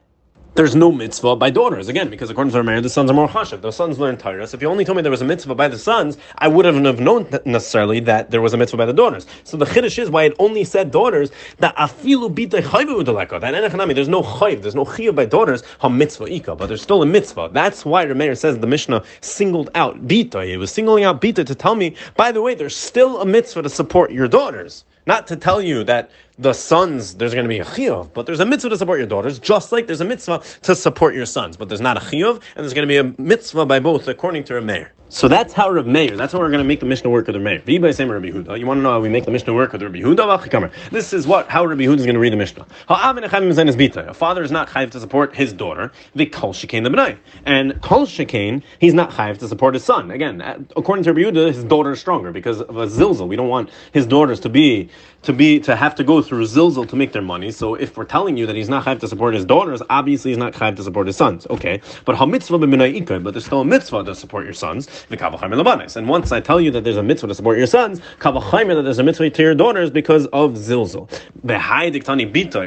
there's 0.61 0.77
no 0.77 0.93
mitzvah 0.93 1.37
by 1.37 1.49
daughters. 1.49 1.89
Again, 1.89 2.11
because 2.11 2.29
according 2.29 2.51
to 2.51 2.59
our 2.59 2.63
marriage, 2.63 2.83
the 2.83 2.91
sons 2.91 3.11
are 3.11 3.15
more 3.15 3.27
chashav. 3.27 3.63
The 3.63 3.71
sons 3.71 3.99
learn 3.99 4.19
Torah. 4.19 4.47
So 4.47 4.57
if 4.57 4.61
you 4.61 4.69
only 4.69 4.85
told 4.85 4.97
me 4.97 5.03
there 5.03 5.11
was 5.11 5.23
a 5.23 5.25
mitzvah 5.25 5.55
by 5.55 5.69
the 5.69 5.79
sons, 5.79 6.19
I 6.37 6.49
wouldn't 6.49 6.85
have 6.85 7.01
known 7.01 7.27
necessarily 7.47 7.99
that 8.01 8.31
there 8.31 8.43
was 8.43 8.53
a 8.53 8.59
mitzvah 8.59 8.77
by 8.77 8.85
the 8.85 8.93
daughters. 8.93 9.27
So 9.45 9.57
the 9.57 9.65
chiddush 9.65 9.99
is 9.99 10.11
why 10.11 10.25
it 10.25 10.35
only 10.39 10.65
said 10.65 10.91
daughters, 10.91 11.31
that 11.61 11.75
afilu 11.77 12.35
bita 12.35 12.61
chayvu. 12.61 13.07
That 13.07 13.95
there's 13.95 14.09
no 14.09 14.23
chayv, 14.23 14.61
there's 14.61 14.75
no 14.75 14.85
chiyuv 14.85 15.15
by 15.15 15.25
daughters, 15.25 15.63
ha 15.79 15.89
mitzvah 15.89 16.31
ika, 16.31 16.55
but 16.55 16.67
there's 16.67 16.83
still 16.83 17.01
a 17.01 17.07
mitzvah. 17.07 17.49
That's 17.55 17.87
why 17.87 18.05
Rameir 18.05 18.37
says 18.37 18.59
the 18.59 18.67
Mishnah 18.67 19.03
singled 19.23 19.71
out 19.75 20.07
bita. 20.07 20.47
It 20.47 20.59
was 20.59 20.71
singling 20.71 21.05
out 21.05 21.23
bita 21.23 21.47
to 21.47 21.55
tell 21.55 21.75
me, 21.75 21.97
by 22.19 22.33
the 22.33 22.43
way, 22.43 22.55
there's 22.55 22.77
still 22.77 23.23
a 23.23 23.25
mitzvah 23.25 23.63
to 23.63 23.71
support 23.71 24.13
your 24.13 24.29
daughters. 24.29 24.85
Not 25.11 25.27
to 25.27 25.35
tell 25.35 25.61
you 25.61 25.83
that 25.91 26.13
the 26.39 26.53
sons, 26.53 27.17
there's 27.17 27.35
going 27.35 27.43
to 27.43 27.49
be 27.49 27.59
a 27.59 27.65
chiyuv, 27.65 28.13
but 28.15 28.27
there's 28.27 28.39
a 28.39 28.47
mitzvah 28.47 28.69
to 28.69 28.77
support 28.77 29.01
your 29.01 29.09
daughters, 29.09 29.41
just 29.41 29.73
like 29.73 29.89
there's 29.89 30.01
a 30.01 30.05
mitzvah 30.05 30.41
to 30.63 30.77
support 30.77 31.17
your 31.17 31.27
sons. 31.27 31.57
But 31.57 31.69
there's 31.69 31.81
not 31.81 31.97
a 31.97 32.01
chiyuv, 32.01 32.35
and 32.35 32.63
there's 32.63 32.75
going 32.75 32.87
to 32.87 32.95
be 32.95 32.99
a 32.99 33.21
mitzvah 33.21 33.67
by 33.67 33.81
both, 33.81 34.07
according 34.07 34.45
to 34.45 34.53
Rameir. 34.53 34.91
So 35.13 35.27
that's 35.27 35.53
how 35.53 35.69
Rav 35.69 35.89
Meir, 35.89 36.17
that's 36.17 36.33
how 36.33 36.39
we're 36.39 36.51
going 36.51 36.63
to 36.63 36.65
make 36.65 36.79
the 36.79 36.87
Mishnah 36.87 37.11
work 37.11 37.27
with 37.27 37.35
Rav 37.35 37.43
Meir. 37.43 37.61
You 37.67 37.81
want 37.81 37.97
to 37.97 38.75
know 38.81 38.93
how 38.93 39.01
we 39.01 39.09
make 39.09 39.25
the 39.25 39.33
Mishnah 39.33 39.53
work 39.53 39.73
with 39.73 39.83
Rabbi 39.83 39.99
Huda? 39.99 40.71
This 40.93 41.13
is 41.13 41.27
what, 41.27 41.49
how 41.49 41.67
Rabbi 41.67 41.83
Huda 41.83 41.99
is 41.99 42.07
going 42.07 42.15
to 42.15 42.21
read 42.21 42.33
the 42.33 42.37
Mishnah. 42.37 42.65
A 42.89 44.15
father 44.15 44.43
is 44.45 44.53
not 44.53 44.69
chayiv 44.69 44.93
to 44.93 45.01
support 45.01 45.35
his 45.35 45.53
daughter, 45.53 45.91
the 46.15 46.27
kol 46.27 46.53
shekain 46.53 46.85
the. 46.85 47.19
And 47.45 47.83
kol 47.83 48.07
shekain, 48.07 48.63
he's 48.79 48.95
not 48.95 49.11
chayiv 49.11 49.39
to 49.39 49.49
support 49.49 49.75
his 49.75 49.83
son. 49.83 50.13
Again, 50.13 50.41
uh, 50.41 50.61
according 50.77 51.03
to 51.03 51.13
Rabbi 51.13 51.29
Huda, 51.29 51.55
his 51.55 51.65
daughter 51.65 51.91
is 51.91 51.99
stronger 51.99 52.31
because 52.31 52.61
of 52.61 52.77
a 52.77 52.87
zilzal. 52.87 53.27
We 53.27 53.35
don't 53.35 53.49
want 53.49 53.71
his 53.91 54.07
daughters 54.07 54.39
to 54.41 54.49
be, 54.49 54.91
to 55.23 55.33
be, 55.33 55.59
to 55.61 55.75
have 55.75 55.97
to 55.97 56.05
go 56.05 56.23
through 56.23 56.45
zilzal 56.45 56.89
to 56.89 56.95
make 56.95 57.11
their 57.11 57.21
money. 57.21 57.51
So 57.51 57.75
if 57.75 57.97
we're 57.97 58.05
telling 58.05 58.37
you 58.37 58.47
that 58.47 58.55
he's 58.55 58.69
not 58.69 58.85
chayiv 58.85 59.01
to 59.01 59.09
support 59.09 59.35
his 59.35 59.45
daughters, 59.45 59.83
obviously 59.91 60.31
he's 60.31 60.39
not 60.39 60.53
chayiv 60.53 60.77
to 60.77 60.85
support 60.85 61.09
his 61.09 61.17
sons. 61.17 61.49
Okay. 61.51 61.81
But 62.05 62.15
ha 62.15 62.27
mitzvah 62.27 62.59
but 62.59 63.35
there's 63.35 63.45
still 63.45 63.63
a 63.63 63.65
mitzvah 63.65 64.05
to 64.05 64.15
support 64.15 64.45
your 64.45 64.55
sons. 64.55 65.00
And 65.11 66.09
once 66.09 66.33
I 66.33 66.41
tell 66.41 66.61
you 66.61 66.71
that 66.71 66.85
there's 66.85 66.97
a 66.97 67.03
mitzvah 67.03 67.29
to 67.29 67.35
support 67.35 67.59
your 67.59 67.67
sons, 67.67 68.01
that 68.21 68.83
there's 68.85 68.99
a 68.99 69.03
mitzvah 69.03 69.31
to 69.31 69.43
your 69.43 69.55
daughters 69.55 69.91
because 69.91 70.27
of 70.27 70.53
zilzal. 70.53 71.09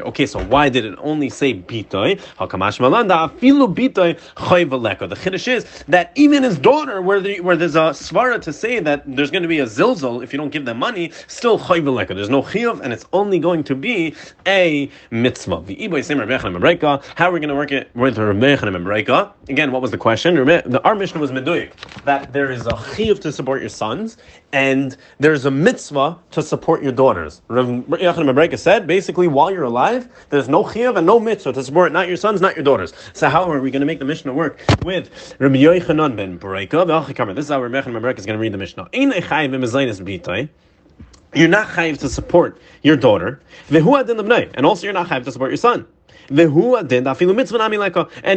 Okay, 0.07 0.25
so 0.25 0.44
why 0.45 0.69
did 0.69 0.85
it 0.85 0.95
only 1.00 1.30
say 1.30 1.53
bitoy? 1.53 2.19
The 5.10 5.15
chiddush 5.15 5.48
is 5.48 5.84
that 5.88 6.12
even 6.15 6.43
his 6.43 6.57
daughter, 6.57 7.01
where, 7.01 7.19
the, 7.19 7.39
where 7.41 7.55
there's 7.55 7.75
a 7.75 7.91
svara 7.91 8.41
to 8.41 8.53
say 8.53 8.79
that 8.79 9.03
there's 9.05 9.31
going 9.31 9.43
to 9.43 9.50
be 9.50 9.60
a 9.60 9.65
zilzal 9.65 10.24
if 10.24 10.34
you 10.34 10.38
don't 10.38 10.51
give 10.51 10.65
them 10.65 10.79
money, 10.79 11.12
still 11.27 11.60
chayveleka. 11.60 12.10
There's 12.10 12.29
no 12.29 12.41
chiyuv, 12.41 12.81
and 12.81 12.93
it's 12.93 13.05
only 13.13 13.39
going 13.39 13.63
to 13.65 13.75
be 13.75 14.15
a 14.48 14.89
mitzvah. 15.12 15.63
How 17.15 17.29
are 17.29 17.31
we 17.31 17.39
going 17.39 17.50
to 17.50 17.55
work 17.55 17.72
it 17.72 17.89
with 17.96 18.17
Rebbechanim 18.17 19.34
Again, 19.50 19.72
what 19.72 19.81
was 19.81 19.91
the 19.91 19.98
question? 19.98 20.38
Our 20.84 20.96
mission 20.96 21.19
was 21.19 21.31
meduyik 21.31 21.72
that 22.05 22.23
there 22.32 22.51
is 22.51 22.65
a 22.65 22.72
chiyuv 22.72 23.20
to 23.22 23.32
support 23.32 23.62
your 23.62 23.70
sons, 23.70 24.18
and 24.51 24.96
there's 25.20 25.46
a 25.46 25.51
mitzvah 25.51 26.18
to 26.32 26.42
support 26.42 26.82
your 26.82 26.92
daughters. 26.92 27.42
Rav 27.48 27.68
Yechon 27.68 28.60
said, 28.60 28.88
basically, 28.88 29.27
while 29.27 29.51
you're 29.51 29.63
alive, 29.63 30.08
there's 30.30 30.48
no 30.48 30.63
chiyuv 30.63 30.98
and 30.98 31.06
no 31.06 31.20
mitzvah 31.20 31.53
to 31.53 31.63
support 31.63 31.92
not 31.92 32.08
your 32.08 32.18
sons, 32.18 32.42
not 32.42 32.56
your 32.56 32.63
daughters. 32.63 32.94
So 33.13 33.30
how 33.30 33.51
are 33.51 33.60
we 33.60 33.72
going 33.72 33.82
to 33.82 33.86
make 33.86 34.00
the 34.00 34.06
Mishnah 34.06 34.34
work 34.34 34.60
with 34.84 35.36
Rabbi 35.39 35.56
Yochanan 35.56 36.15
ben 36.15 36.39
Breka? 36.39 37.36
This 37.36 37.46
is 37.46 37.51
how 37.51 37.62
Rabbi 37.62 37.82
Yechon 37.82 38.01
ben 38.01 38.18
is 38.18 38.25
going 38.25 38.38
to 38.38 38.42
read 38.42 38.53
the 38.53 38.58
Mishnah. 38.58 38.89
You're 41.36 41.48
not 41.48 41.68
chayiv 41.68 41.98
to 42.00 42.10
support 42.10 42.60
your 42.84 42.96
daughter, 42.96 43.42
and 43.70 44.65
also 44.65 44.84
you're 44.86 44.94
not 44.94 45.08
chayiv 45.08 45.24
to 45.25 45.32
support 45.32 45.50
your 45.50 45.58
son. 45.58 45.88
And 46.30 46.38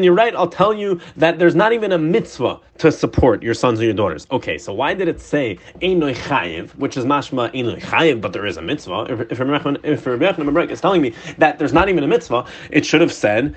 you're 0.05 0.15
right, 0.15 0.35
I'll 0.35 0.49
tell 0.49 0.75
you 0.75 1.01
that 1.17 1.39
there's 1.39 1.55
not 1.55 1.73
even 1.73 1.93
a 1.93 1.99
mitzvah 1.99 2.61
to 2.79 2.93
support 2.93 3.43
your 3.43 3.55
sons 3.55 3.81
or 3.81 3.85
your 3.85 3.95
daughters. 3.95 4.27
Okay, 4.31 4.59
so 4.59 4.73
why 4.73 4.95
did 4.95 5.09
it 5.09 5.21
say 5.21 5.59
Einoi 5.81 6.15
Chayiv, 6.15 6.71
which 6.77 6.97
is 6.97 7.05
mashma 7.05 7.53
Einoi 7.55 7.81
Chayiv, 7.81 8.21
but 8.21 8.33
there 8.33 8.47
is 8.47 8.57
a 8.57 8.63
mitzvah? 8.63 9.07
If, 9.09 9.21
if, 9.33 9.41
if 9.85 10.07
Rebbe 10.07 10.73
is 10.73 10.81
telling 10.81 11.03
me 11.03 11.15
that 11.39 11.59
there's 11.59 11.73
not 11.73 11.89
even 11.89 12.05
a 12.05 12.09
mitzvah, 12.09 12.47
it 12.71 12.85
should 12.85 13.01
have 13.01 13.13
said 13.13 13.55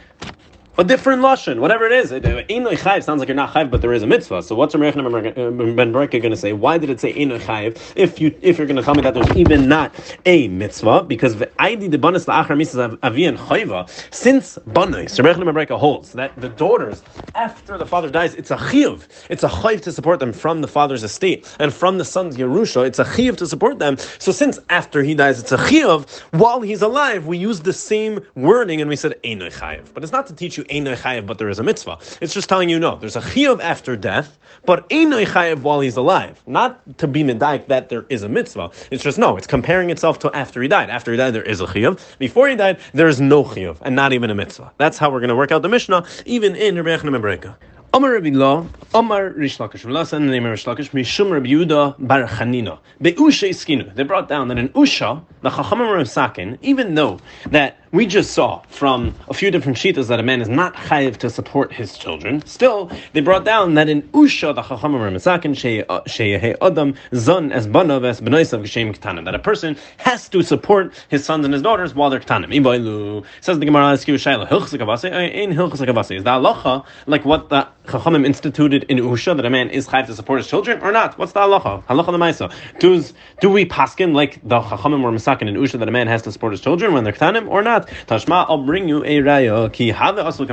a 0.79 0.83
different 0.83 1.21
lashon, 1.21 1.59
whatever 1.59 1.85
it 1.85 1.91
is. 1.91 2.13
Uh, 2.13 2.19
einoi 2.19 2.77
chayiv 2.77 3.03
sounds 3.03 3.19
like 3.19 3.27
you're 3.27 3.35
not 3.35 3.53
chayiv, 3.53 3.69
but 3.69 3.81
there 3.81 3.91
is 3.91 4.01
a 4.01 4.07
mitzvah. 4.07 4.41
So 4.41 4.55
what's 4.55 4.73
Rabbi 4.73 4.91
Ben 4.91 5.91
Barak 5.91 6.11
going 6.11 6.29
to 6.29 6.37
say? 6.37 6.53
Why 6.53 6.77
did 6.77 6.89
it 6.89 7.01
say 7.01 7.13
einoi 7.13 7.39
chayiv? 7.41 7.93
If 7.97 8.21
you 8.21 8.33
if 8.41 8.57
you're 8.57 8.65
going 8.65 8.77
to 8.77 8.81
tell 8.83 8.95
me 8.95 9.01
that 9.01 9.13
there's 9.13 9.35
even 9.35 9.67
not 9.67 9.93
a 10.25 10.47
mitzvah, 10.47 11.03
because 11.03 11.35
the 11.35 11.47
banas 11.47 12.25
la'achar 12.27 12.55
misas 12.55 12.97
avian 13.03 13.37
chayva, 13.37 13.89
since 14.13 14.57
banis 14.69 15.21
Rabbi 15.21 15.51
Ben 15.51 15.77
holds 15.77 16.13
that 16.13 16.39
the 16.39 16.47
daughters 16.47 17.03
after 17.35 17.77
the 17.77 17.85
father 17.85 18.09
dies, 18.09 18.33
it's 18.35 18.51
a 18.51 18.57
chiyuv, 18.57 19.05
it's 19.29 19.43
a 19.43 19.49
chayiv 19.49 19.81
to 19.81 19.91
support 19.91 20.21
them 20.21 20.31
from 20.31 20.61
the 20.61 20.67
father's 20.67 21.03
estate 21.03 21.53
and 21.59 21.73
from 21.73 21.97
the 21.97 22.05
son's 22.05 22.37
yerusha. 22.37 22.85
It's 22.85 22.99
a 22.99 23.05
chiyuv 23.05 23.35
to 23.37 23.47
support 23.47 23.79
them. 23.79 23.97
So 24.19 24.31
since 24.31 24.59
after 24.69 25.03
he 25.03 25.13
dies, 25.13 25.41
it's 25.41 25.51
a 25.51 25.57
chiyuv. 25.57 26.09
While 26.39 26.61
he's 26.61 26.81
alive, 26.81 27.27
we 27.27 27.37
use 27.37 27.59
the 27.59 27.73
same 27.73 28.21
wording 28.35 28.79
and 28.79 28.89
we 28.89 28.95
said 28.95 29.21
einoi 29.23 29.51
chayiv. 29.51 29.93
But 29.93 30.03
it's 30.03 30.13
not 30.13 30.25
to 30.27 30.33
teach 30.33 30.57
you 30.57 30.63
einoi 30.69 30.95
chayiv, 30.95 31.25
but 31.25 31.37
there 31.37 31.49
is 31.49 31.59
a 31.59 31.63
mitzvah. 31.63 31.97
It's 32.21 32.33
just 32.33 32.47
telling 32.47 32.69
you 32.69 32.79
no. 32.79 32.95
There's 32.95 33.15
a 33.15 33.21
chiyuv 33.21 33.59
after 33.61 33.95
death, 33.95 34.37
but 34.65 34.87
einoi 34.89 35.25
chayiv 35.25 35.61
while 35.61 35.79
he's 35.79 35.97
alive. 35.97 36.41
Not 36.47 36.97
to 36.99 37.07
be 37.07 37.23
medaik 37.23 37.67
that 37.67 37.89
there 37.89 38.05
is 38.09 38.23
a 38.23 38.29
mitzvah. 38.29 38.71
It's 38.91 39.03
just 39.03 39.17
no. 39.17 39.37
It's 39.37 39.47
comparing 39.47 39.89
itself 39.89 40.19
to 40.19 40.31
after 40.35 40.61
he 40.61 40.67
died. 40.67 40.89
After 40.89 41.11
he 41.11 41.17
died, 41.17 41.33
there 41.33 41.43
is 41.43 41.61
a 41.61 41.65
chiyuv. 41.65 42.17
Before 42.17 42.47
he 42.47 42.55
died, 42.55 42.79
there 42.93 43.07
is 43.07 43.19
no 43.19 43.43
chiyuv 43.43 43.77
and 43.81 43.95
not 43.95 44.13
even 44.13 44.29
a 44.29 44.35
mitzvah. 44.35 44.71
That's 44.77 44.97
how 44.97 45.09
we're 45.09 45.19
going 45.19 45.29
to 45.29 45.35
work 45.35 45.51
out 45.51 45.61
the 45.61 45.69
Mishnah, 45.69 46.05
even 46.25 46.55
in 46.55 46.75
Rebbe 46.75 46.97
Yechon 46.97 47.09
Breka. 47.21 47.55
Amar 47.91 48.11
Rabbi 48.11 48.29
Lo, 48.29 48.69
Amar 48.93 49.29
Rish 49.29 49.57
Lakish. 49.57 49.89
Last 49.89 50.11
the 50.11 50.19
name 50.19 50.45
of 50.45 50.51
Rish 50.51 50.65
Lakish, 50.65 50.91
Mishum 50.91 51.31
Rabbi 51.31 51.47
Yehuda 51.47 51.95
Bar 51.97 52.27
Chanina. 52.27 52.77
Be'usha 53.01 53.49
Iskinu. 53.49 53.95
They 53.95 54.03
brought 54.03 54.29
down 54.29 54.47
that 54.49 54.59
in 54.59 54.69
Usha, 54.69 55.23
the 55.41 55.49
Chachamim 55.49 55.89
were 55.89 56.05
sakin, 56.05 56.59
even 56.61 56.93
though 56.93 57.19
that 57.47 57.79
we 57.91 58.05
just 58.05 58.31
saw 58.33 58.61
from 58.69 59.15
a 59.29 59.33
few 59.33 59.49
different 59.49 59.77
shitas 59.77 60.07
that 60.07 60.19
a 60.19 60.23
man 60.23 60.41
is 60.41 60.49
not 60.49 60.75
chayiv 60.75 61.17
to 61.17 61.29
support 61.29 61.73
his 61.73 61.97
children. 61.97 62.45
Still, 62.45 62.91
they 63.13 63.21
brought 63.21 63.45
down 63.45 63.73
that 63.75 63.89
in 63.89 64.03
Usha 64.09 64.53
the 64.53 64.61
Chachamim 64.61 64.99
were 64.99 65.09
misakin 65.09 65.55
sheyehe 65.55 66.55
uh, 66.61 66.65
adam 66.67 66.93
zon 67.15 67.51
as 67.51 67.67
banav 67.67 68.05
as 68.05 68.21
benoisav 68.21 68.61
geshem 68.61 68.95
ketanim 68.95 69.25
that 69.25 69.33
a 69.33 69.39
person 69.39 69.75
has 69.97 70.29
to 70.29 70.43
support 70.43 70.93
his 71.09 71.25
sons 71.25 71.45
and 71.45 71.53
his 71.53 71.63
daughters 71.63 71.95
while 71.95 72.11
they're 72.11 72.19
ketanim. 72.19 72.53
Iboilu 72.53 73.25
says 73.41 73.57
the 73.57 73.65
Gemara 73.65 73.93
Eskiv 73.93 74.15
Shaila 74.15 74.47
hilchzik 74.47 74.81
uh, 74.81 75.17
in 75.17 75.51
hilchzik 75.51 76.11
is 76.15 76.23
the 76.23 76.29
halacha 76.29 76.85
like 77.07 77.25
what 77.25 77.49
the 77.49 77.67
Chachamim 77.87 78.23
instituted 78.23 78.83
in 78.83 78.99
Usha 78.99 79.35
that 79.35 79.45
a 79.45 79.49
man 79.49 79.71
is 79.71 79.87
chayiv 79.87 80.05
to 80.05 80.13
support 80.13 80.39
his 80.39 80.47
children 80.47 80.79
or 80.81 80.91
not? 80.91 81.17
What's 81.17 81.31
the 81.31 81.39
halacha? 81.39 81.83
Halacha 81.85 82.37
the. 82.37 82.79
Does 82.79 83.13
do 83.41 83.49
we 83.49 83.65
paskin 83.65 84.13
like 84.13 84.39
the 84.47 84.59
Chachamim 84.59 85.01
were 85.01 85.11
misakin 85.11 85.47
in 85.47 85.55
Usha 85.55 85.79
that 85.79 85.87
a 85.87 85.91
man 85.91 86.05
has 86.05 86.21
to 86.23 86.31
support 86.31 86.53
his 86.53 86.61
children 86.61 86.93
when 86.93 87.03
they're 87.03 87.13
ketanim 87.13 87.49
or 87.49 87.63
not? 87.63 87.78
Tashma, 88.07 88.45
I'll 88.47 88.63
bring 88.63 88.87
you 88.87 89.03
a 89.03 89.19
raya. 89.19 89.71
Ki 89.71 89.91
also 89.91 90.45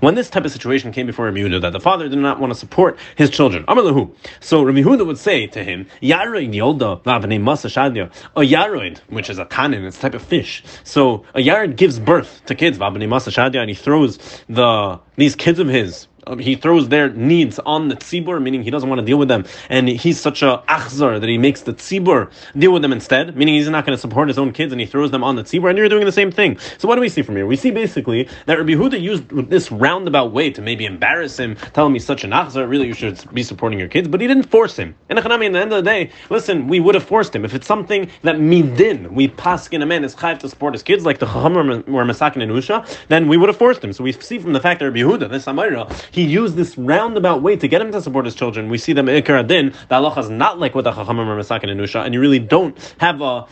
When 0.00 0.14
this 0.14 0.30
type 0.30 0.44
of 0.44 0.50
situation 0.50 0.92
came 0.92 1.06
before 1.06 1.26
Rabbi 1.26 1.58
that 1.58 1.72
the 1.72 1.80
father 1.80 2.08
did 2.08 2.18
not 2.18 2.40
want 2.40 2.52
to 2.52 2.58
support 2.58 2.98
his 3.16 3.30
children. 3.30 3.64
So 3.68 4.64
Yehuda 4.64 5.06
would 5.06 5.18
say 5.18 5.46
to 5.48 5.64
him, 5.64 5.86
Yaroid 6.02 6.52
yolda 6.52 7.02
masa 7.02 8.10
A 8.36 8.40
yaroid, 8.40 8.98
which 9.08 9.30
is 9.30 9.38
a 9.38 9.44
tanin, 9.44 9.86
it's 9.86 9.98
a 9.98 10.00
type 10.02 10.14
of 10.14 10.22
fish. 10.22 10.62
So 10.84 11.24
a 11.34 11.40
yaroid 11.40 11.76
gives 11.76 11.98
birth 11.98 12.42
to 12.46 12.54
kids, 12.54 12.78
masa 12.78 13.60
and 13.60 13.68
he 13.70 13.74
throws 13.74 14.18
the 14.48 15.00
these 15.16 15.36
kids 15.36 15.58
of 15.58 15.68
his 15.68 16.06
Um, 16.26 16.38
he 16.38 16.54
throws 16.54 16.88
their 16.88 17.08
needs 17.10 17.58
on 17.60 17.88
the 17.88 17.96
tzibur, 17.96 18.40
meaning 18.40 18.62
he 18.62 18.70
doesn't 18.70 18.88
want 18.88 19.00
to 19.00 19.04
deal 19.04 19.18
with 19.18 19.28
them, 19.28 19.44
and 19.68 19.88
he's 19.88 20.20
such 20.20 20.42
a 20.42 20.62
achzar 20.68 21.20
that 21.20 21.28
he 21.28 21.36
makes 21.36 21.62
the 21.62 21.74
tzibur 21.74 22.30
deal 22.56 22.72
with 22.72 22.82
them 22.82 22.92
instead, 22.92 23.36
meaning 23.36 23.54
he's 23.54 23.68
not 23.68 23.84
going 23.84 23.96
to 23.96 24.00
support 24.00 24.28
his 24.28 24.38
own 24.38 24.52
kids, 24.52 24.72
and 24.72 24.80
he 24.80 24.86
throws 24.86 25.10
them 25.10 25.24
on 25.24 25.34
the 25.34 25.42
tzibur, 25.42 25.68
and 25.68 25.76
you're 25.76 25.88
doing 25.88 26.04
the 26.04 26.12
same 26.12 26.30
thing. 26.30 26.58
So 26.78 26.86
what 26.86 26.94
do 26.94 27.00
we 27.00 27.08
see 27.08 27.22
from 27.22 27.34
here? 27.34 27.46
We 27.46 27.56
see 27.56 27.72
basically 27.72 28.28
that 28.46 28.56
Rabbi 28.56 28.72
Huda 28.72 29.00
used 29.00 29.28
this 29.50 29.72
roundabout 29.72 30.32
way 30.32 30.50
to 30.50 30.62
maybe 30.62 30.86
embarrass 30.86 31.38
him, 31.38 31.56
tell 31.72 31.86
him 31.86 31.94
he's 31.94 32.06
such 32.06 32.22
an 32.22 32.30
achzar, 32.30 32.68
really 32.68 32.86
you 32.86 32.94
should 32.94 33.18
be 33.34 33.42
supporting 33.42 33.80
your 33.80 33.88
kids, 33.88 34.06
but 34.06 34.20
he 34.20 34.28
didn't 34.28 34.44
force 34.44 34.76
him. 34.76 34.94
And 35.08 35.18
at 35.18 35.24
the 35.24 35.32
end 35.32 35.56
of 35.56 35.70
the 35.70 35.82
day, 35.82 36.10
listen, 36.30 36.68
we 36.68 36.78
would 36.78 36.94
have 36.94 37.04
forced 37.04 37.34
him. 37.34 37.44
If 37.44 37.52
it's 37.52 37.66
something 37.66 38.08
that 38.22 38.36
midin, 38.36 39.10
we 39.10 39.26
paskin 39.26 39.82
a 39.82 39.86
man 39.86 40.04
is 40.04 40.14
chayv 40.14 40.38
to 40.40 40.48
support 40.48 40.74
his 40.74 40.84
kids, 40.84 41.04
like 41.04 41.18
the 41.18 41.26
chacham 41.26 41.54
were 41.54 42.04
masakin 42.04 42.42
and 42.42 42.52
usha, 42.52 42.86
then 43.08 43.26
we 43.26 43.36
would 43.36 43.48
have 43.48 43.58
forced 43.58 43.82
him. 43.82 43.92
So 43.92 44.04
we 44.04 44.12
see 44.12 44.38
from 44.38 44.52
the 44.52 44.60
fact 44.60 44.78
that 44.78 44.86
Rabbi 44.86 45.00
Huda, 45.00 45.28
this 45.28 45.46
Amayra, 45.46 45.90
he 46.12 46.22
used 46.24 46.54
this 46.54 46.78
roundabout 46.78 47.42
way 47.42 47.56
to 47.56 47.66
get 47.66 47.80
him 47.80 47.90
to 47.90 48.00
support 48.00 48.24
his 48.24 48.34
children. 48.34 48.68
We 48.68 48.78
see 48.78 48.92
them 48.92 49.08
in 49.08 49.20
Ikar 49.20 49.40
Adin, 49.40 49.70
the 49.88 49.96
halacha 49.96 50.18
is 50.18 50.30
not 50.30 50.60
like 50.60 50.74
what 50.74 50.84
the 50.84 50.92
Chachamim 50.92 51.26
are 51.26 51.36
Masakin 51.36 51.70
and 51.70 51.80
Nusha, 51.80 52.04
and 52.04 52.14
you 52.14 52.20
really 52.20 52.38
don't 52.38 52.78
have 52.98 53.20
a 53.20 53.46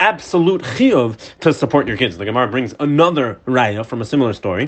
absolute 0.00 0.62
chiyuv 0.62 1.18
to 1.40 1.54
support 1.54 1.86
your 1.86 1.96
kids. 1.96 2.18
The 2.18 2.24
Gemara 2.24 2.48
brings 2.48 2.74
another 2.80 3.40
raya 3.46 3.86
from 3.86 4.00
a 4.00 4.04
similar 4.04 4.32
story. 4.32 4.66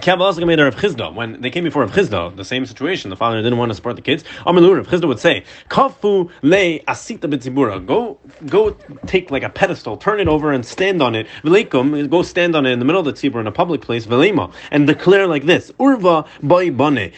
When 0.00 1.40
they 1.40 1.50
came 1.50 1.64
before 1.64 1.82
Rav 1.82 1.92
Chisda, 1.92 2.36
the 2.36 2.44
same 2.44 2.64
situation, 2.66 3.10
the 3.10 3.16
father 3.16 3.42
didn't 3.42 3.58
want 3.58 3.70
to 3.70 3.74
support 3.74 3.96
the 3.96 4.02
kids. 4.02 4.24
Amalur, 4.46 4.76
Rav 4.76 4.86
Chisda 4.86 5.08
would 5.08 5.18
say, 5.18 5.44
"Kafu 5.68 6.30
le 6.42 6.78
asita 6.80 7.20
b'tzibura." 7.20 7.84
Go, 7.84 8.18
go, 8.46 8.70
take 9.06 9.30
like 9.30 9.42
a 9.42 9.48
pedestal, 9.48 9.96
turn 9.96 10.20
it 10.20 10.28
over, 10.28 10.52
and 10.52 10.64
stand 10.64 11.02
on 11.02 11.14
it. 11.14 11.26
V'leikum, 11.42 12.08
go 12.08 12.22
stand 12.22 12.54
on 12.54 12.64
it 12.64 12.70
in 12.70 12.78
the 12.78 12.84
middle 12.84 13.00
of 13.00 13.06
the 13.06 13.12
tzibur 13.12 13.40
in 13.40 13.46
a 13.46 13.52
public 13.52 13.80
place. 13.80 14.06
V'leima, 14.06 14.52
and 14.70 14.86
declare 14.86 15.26
like 15.26 15.46
this: 15.46 15.70
Urva 15.72 16.26
boy 16.42 16.70
bane. 16.70 17.12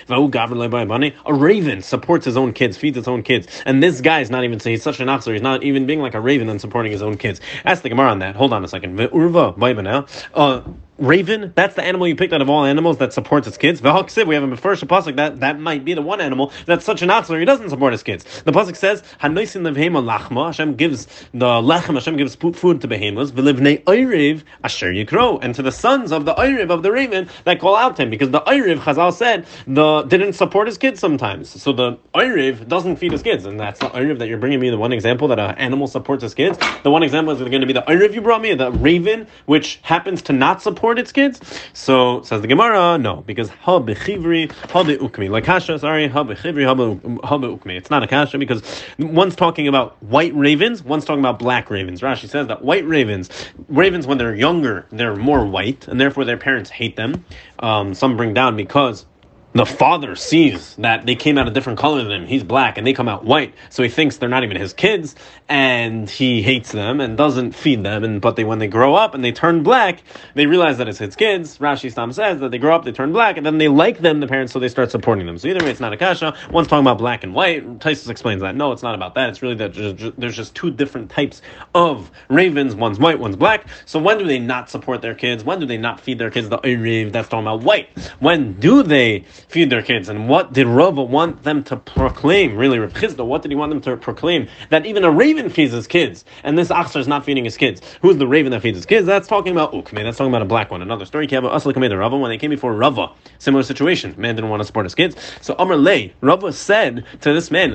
A 1.27 1.35
raven 1.35 1.83
supports 1.83 2.25
his 2.25 2.37
own 2.37 2.53
kids, 2.53 2.77
feeds 2.77 2.97
his 2.97 3.09
own 3.09 3.23
kids, 3.23 3.47
and 3.67 3.83
this 3.83 4.01
guy 4.01 4.21
is 4.21 4.31
not 4.31 4.45
even 4.45 4.59
saying 4.59 4.75
he's 4.75 4.83
such 4.83 5.01
an 5.01 5.09
officer. 5.09 5.33
He's 5.33 5.43
not 5.43 5.63
even 5.63 5.87
being 5.87 6.01
like 6.01 6.15
a 6.15 6.21
raven 6.21 6.49
and 6.49 6.61
supporting 6.61 6.93
his 6.93 7.03
own 7.03 7.17
kids. 7.17 7.41
Ask 7.65 7.83
the 7.83 7.89
Gemara 7.89 8.11
on 8.11 8.21
that. 8.21 8.37
Hold 8.37 8.53
on 8.53 8.65
a 8.65 8.69
second. 8.69 8.99
Urva 8.99 9.57
boy 9.57 9.75
bane. 9.75 10.05
Uh, 10.35 10.63
raven, 11.00 11.52
that's 11.57 11.75
the 11.75 11.83
animal 11.83 12.07
you 12.07 12.14
picked 12.14 12.33
out 12.33 12.42
of 12.42 12.50
all 12.50 12.64
animals 12.64 12.99
that 12.99 13.12
supports 13.12 13.49
its 13.49 13.57
kids. 13.57 13.80
The 13.80 13.90
V'haksiv, 13.90 14.26
we 14.26 14.35
have 14.35 14.45
a 14.45 14.57
first 14.57 14.87
pasuk 14.87 15.16
that 15.16 15.40
that 15.40 15.59
might 15.59 15.85
be 15.85 15.95
the 15.95 16.02
one 16.02 16.21
animal 16.21 16.52
that's 16.66 16.85
such 16.85 17.02
an 17.02 17.09
achzer 17.09 17.38
he 17.38 17.45
doesn't 17.45 17.71
support 17.71 17.92
his 17.92 18.02
kids. 18.02 18.25
The 18.42 18.52
pasuk 18.52 18.76
says, 18.76 19.02
"Hanoisin 19.21 19.62
levhema 19.62 20.04
lachma." 20.04 20.47
Hashem 20.47 20.75
gives 20.75 21.07
the 21.33 21.47
lechem. 21.47 21.95
Hashem 21.95 22.16
gives 22.16 22.35
food 22.35 22.80
to 22.83 22.88
behemoths. 22.88 23.33
V'livnei 23.33 23.83
oyrev 23.85 24.42
asher 24.62 24.92
yikro, 24.92 25.38
and 25.42 25.54
to 25.54 25.62
the 25.62 25.73
sons 25.73 26.12
of 26.12 26.25
the 26.25 26.35
oyrev 26.35 26.71
of 26.71 26.83
the 26.83 26.92
raven 26.92 27.28
that 27.45 27.59
call 27.61 27.76
out 27.76 27.97
to 27.97 28.02
him, 28.02 28.11
because 28.11 28.30
the 28.30 28.40
oyrev 28.42 28.80
Chazal 28.80 29.12
said 29.12 29.47
the 29.66 30.02
didn't 30.02 30.35
support 30.35 30.66
his 30.66 30.76
kids 30.76 31.00
sometimes. 31.00 31.49
So 31.62 31.73
the 31.73 31.99
oyrev 32.14 32.69
doesn't 32.69 32.97
feed 32.97 33.12
his 33.12 33.23
kids, 33.23 33.47
and 33.47 33.59
that's 33.59 33.80
the 33.80 33.88
oyrev 33.88 34.19
that 34.19 34.28
you're 34.28 34.38
bringing 34.38 34.61
me. 34.61 34.71
The 34.71 34.78
one 34.78 34.92
example 34.92 35.28
that 35.28 35.38
an 35.38 35.54
animal 35.57 35.87
supports 35.87 36.23
his 36.23 36.35
kids. 36.35 36.59
The 36.83 36.90
one 36.90 37.02
example 37.02 37.33
is 37.33 37.38
going 37.40 37.61
to 37.61 37.66
be 37.66 37.73
the 37.73 37.83
oyrev 37.83 38.14
you 38.14 38.21
brought 38.21 38.42
me, 38.42 38.54
the 38.54 38.71
raven, 38.71 39.26
which 39.47 39.78
happens 39.83 40.23
to 40.23 40.33
not 40.33 40.61
support 40.61 40.89
its 40.99 41.12
kids? 41.12 41.40
So 41.73 42.23
says 42.23 42.42
the 42.42 42.49
Gemara, 42.49 42.99
no, 42.99 43.23
because 43.23 43.49
ha 43.49 43.78
bechivri, 43.78 44.50
ha 44.52 44.82
ukmi. 44.82 45.30
Like 45.30 45.44
kasha, 45.44 45.78
sorry, 45.78 46.09
ha 46.09 46.25
bechivri, 46.25 46.64
ha 46.64 46.75
ukmi. 46.75 47.76
It's 47.76 47.90
not 47.90 48.02
a 48.02 48.06
kasha 48.06 48.38
because 48.38 48.62
one's 48.99 49.37
talking 49.37 49.68
about 49.68 50.02
white 50.02 50.35
ravens, 50.35 50.82
one's 50.82 51.04
talking 51.04 51.20
about 51.20 51.38
black 51.38 51.70
ravens. 51.70 52.00
Rashi 52.00 52.28
says 52.28 52.47
that 52.49 52.62
white 52.62 52.87
ravens, 52.87 53.30
ravens 53.68 54.06
when 54.06 54.18
they're 54.18 54.35
younger, 54.35 54.87
they're 54.90 55.16
more 55.16 55.44
white, 55.44 55.87
and 55.88 56.00
therefore 56.00 56.25
their 56.25 56.37
parents 56.37 56.70
hate 56.70 56.97
them. 56.97 57.25
Um, 57.59 57.94
some 57.94 58.16
bring 58.16 58.35
down 58.35 58.56
because 58.56 59.06
the 59.52 59.66
father 59.66 60.14
sees 60.14 60.76
that 60.76 61.07
they 61.07 61.16
came 61.16 61.37
out 61.37 61.49
a 61.49 61.50
different 61.50 61.78
color 61.78 62.04
than 62.04 62.12
him. 62.23 62.26
He's 62.26 62.45
black 62.45 62.78
and 62.78 62.87
they 62.87 62.92
come 62.92 63.09
out 63.09 63.25
white. 63.25 63.52
So 63.69 63.83
he 63.83 63.88
thinks 63.88 64.16
they're 64.16 64.28
not 64.28 64.45
even 64.45 64.57
his 64.57 64.73
kids 64.73 65.16
and 65.49 66.09
he 66.09 66.40
hates 66.40 66.71
them 66.71 67.00
and 67.00 67.16
doesn't 67.16 67.52
feed 67.52 67.83
them. 67.83 68.04
And 68.04 68.21
but 68.21 68.37
they 68.37 68.45
when 68.45 68.61
they 68.61 68.69
grow 68.69 68.95
up 68.95 69.12
and 69.12 69.25
they 69.25 69.33
turn 69.33 69.64
black, 69.64 70.04
they 70.35 70.47
realize 70.47 70.78
that 70.78 70.88
it's 70.88 70.99
his 70.99 71.16
kids. 71.16 71.59
Rashi 71.59 71.90
Stam 71.90 72.12
says 72.12 72.38
that 72.40 72.52
they 72.52 72.59
grow 72.59 72.76
up, 72.76 72.85
they 72.85 72.92
turn 72.92 73.12
black, 73.12 73.37
and 73.37 73.45
then 73.45 73.59
they 73.59 73.66
like 73.66 73.99
them, 73.99 74.21
the 74.21 74.28
parents, 74.28 74.52
so 74.52 74.61
they 74.61 74.69
start 74.69 74.92
supporting 74.92 75.26
them. 75.26 75.37
So 75.37 75.49
either 75.49 75.64
way, 75.64 75.71
it's 75.71 75.80
not 75.80 75.92
a 75.92 75.97
kasha. 75.97 76.37
One's 76.52 76.69
talking 76.69 76.85
about 76.85 76.99
black 76.99 77.25
and 77.25 77.35
white. 77.35 77.80
Tosfos 77.80 78.09
explains 78.09 78.42
that. 78.42 78.54
No, 78.54 78.71
it's 78.71 78.83
not 78.85 78.95
about 78.95 79.16
that. 79.16 79.30
It's 79.30 79.42
really 79.42 79.57
that 79.57 80.14
there's 80.16 80.37
just 80.37 80.54
two 80.54 80.71
different 80.71 81.11
types 81.11 81.42
of 81.75 82.11
ravens. 82.28 82.76
One's 82.76 83.00
white, 83.00 83.19
one's 83.19 83.37
black. 83.37 83.66
So 83.85 83.99
when 83.99 84.19
do 84.19 84.26
they 84.26 84.38
not 84.38 84.71
support 84.71 85.02
their 85.02 85.14
kids? 85.14 85.42
When 85.42 85.59
do 85.59 85.66
they 85.66 85.78
not 85.78 86.00
feed 86.00 86.19
their 86.21 86.30
kids 86.30 86.49
the 86.49 86.61
rave? 86.62 87.12
That's 87.12 87.28
talking 87.28 87.47
about 87.47 87.62
white. 87.62 87.88
When 88.21 88.52
do 88.61 88.85
they 88.85 89.25
feed 89.49 89.70
their 89.70 89.82
kids. 89.82 90.09
And 90.09 90.28
what 90.28 90.52
did 90.52 90.66
Rava 90.66 91.02
want 91.02 91.42
them 91.42 91.62
to 91.64 91.76
proclaim? 91.76 92.56
Really, 92.56 92.78
Rav 92.78 92.92
Chisda, 92.92 93.25
what 93.25 93.42
did 93.42 93.50
he 93.50 93.56
want 93.56 93.70
them 93.70 93.80
to 93.82 93.97
proclaim? 93.97 94.49
That 94.70 94.87
even 94.87 95.04
a 95.04 95.11
raven 95.11 95.50
feeds 95.50 95.73
his 95.73 95.87
kids, 95.87 96.25
and 96.44 96.59
this 96.59 96.68
Achsar 96.68 97.00
is 97.00 97.09
not 97.09 97.25
feeding 97.25 97.44
his 97.44 97.56
kids. 97.56 97.82
Who's 98.02 98.16
the 98.16 98.26
raven 98.26 98.52
that 98.52 98.62
feeds 98.62 98.76
his 98.76 98.87
kids? 98.87 99.06
That's 99.06 99.28
talking 99.28 99.52
about 99.52 99.73
Ukme. 99.73 100.02
That's 100.02 100.18
talking 100.18 100.30
about 100.30 100.42
a 100.42 100.47
black 100.47 100.70
one. 100.70 100.82
Another 100.82 101.04
story. 101.04 101.26
Rava 101.30 102.16
when 102.16 102.30
they 102.30 102.38
came 102.38 102.50
before 102.50 102.75
Rava, 102.75 103.11
similar 103.38 103.62
situation. 103.62 104.14
Man 104.16 104.35
didn't 104.35 104.50
want 104.50 104.61
to 104.61 104.64
support 104.64 104.87
his 104.87 104.94
kids. 104.94 105.16
So 105.40 105.54
Amr 105.59 105.76
Lay, 105.76 106.14
Rava 106.20 106.52
said 106.52 107.04
to 107.20 107.32
this 107.32 107.50
man, 107.50 107.73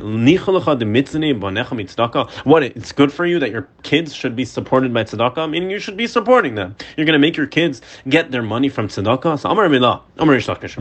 What? 2.43 2.63
It's 2.63 2.91
good 2.91 3.11
for 3.11 3.25
you 3.25 3.39
that 3.39 3.51
your 3.51 3.67
kids 3.83 4.13
should 4.13 4.35
be 4.35 4.45
supported 4.45 4.93
by 4.93 5.03
tzedakah, 5.03 5.49
meaning 5.49 5.69
you 5.69 5.79
should 5.79 5.97
be 5.97 6.07
supporting 6.07 6.55
them. 6.55 6.75
You're 6.97 7.05
going 7.05 7.13
to 7.13 7.19
make 7.19 7.37
your 7.37 7.47
kids 7.47 7.81
get 8.07 8.31
their 8.31 8.43
money 8.43 8.69
from 8.69 8.87
tzedakah. 8.87 9.39
So 9.39 9.49
Amr 9.49 9.69
Milah, 9.69 10.01
Amr 10.17 10.37
Rishlakish. 10.37 10.75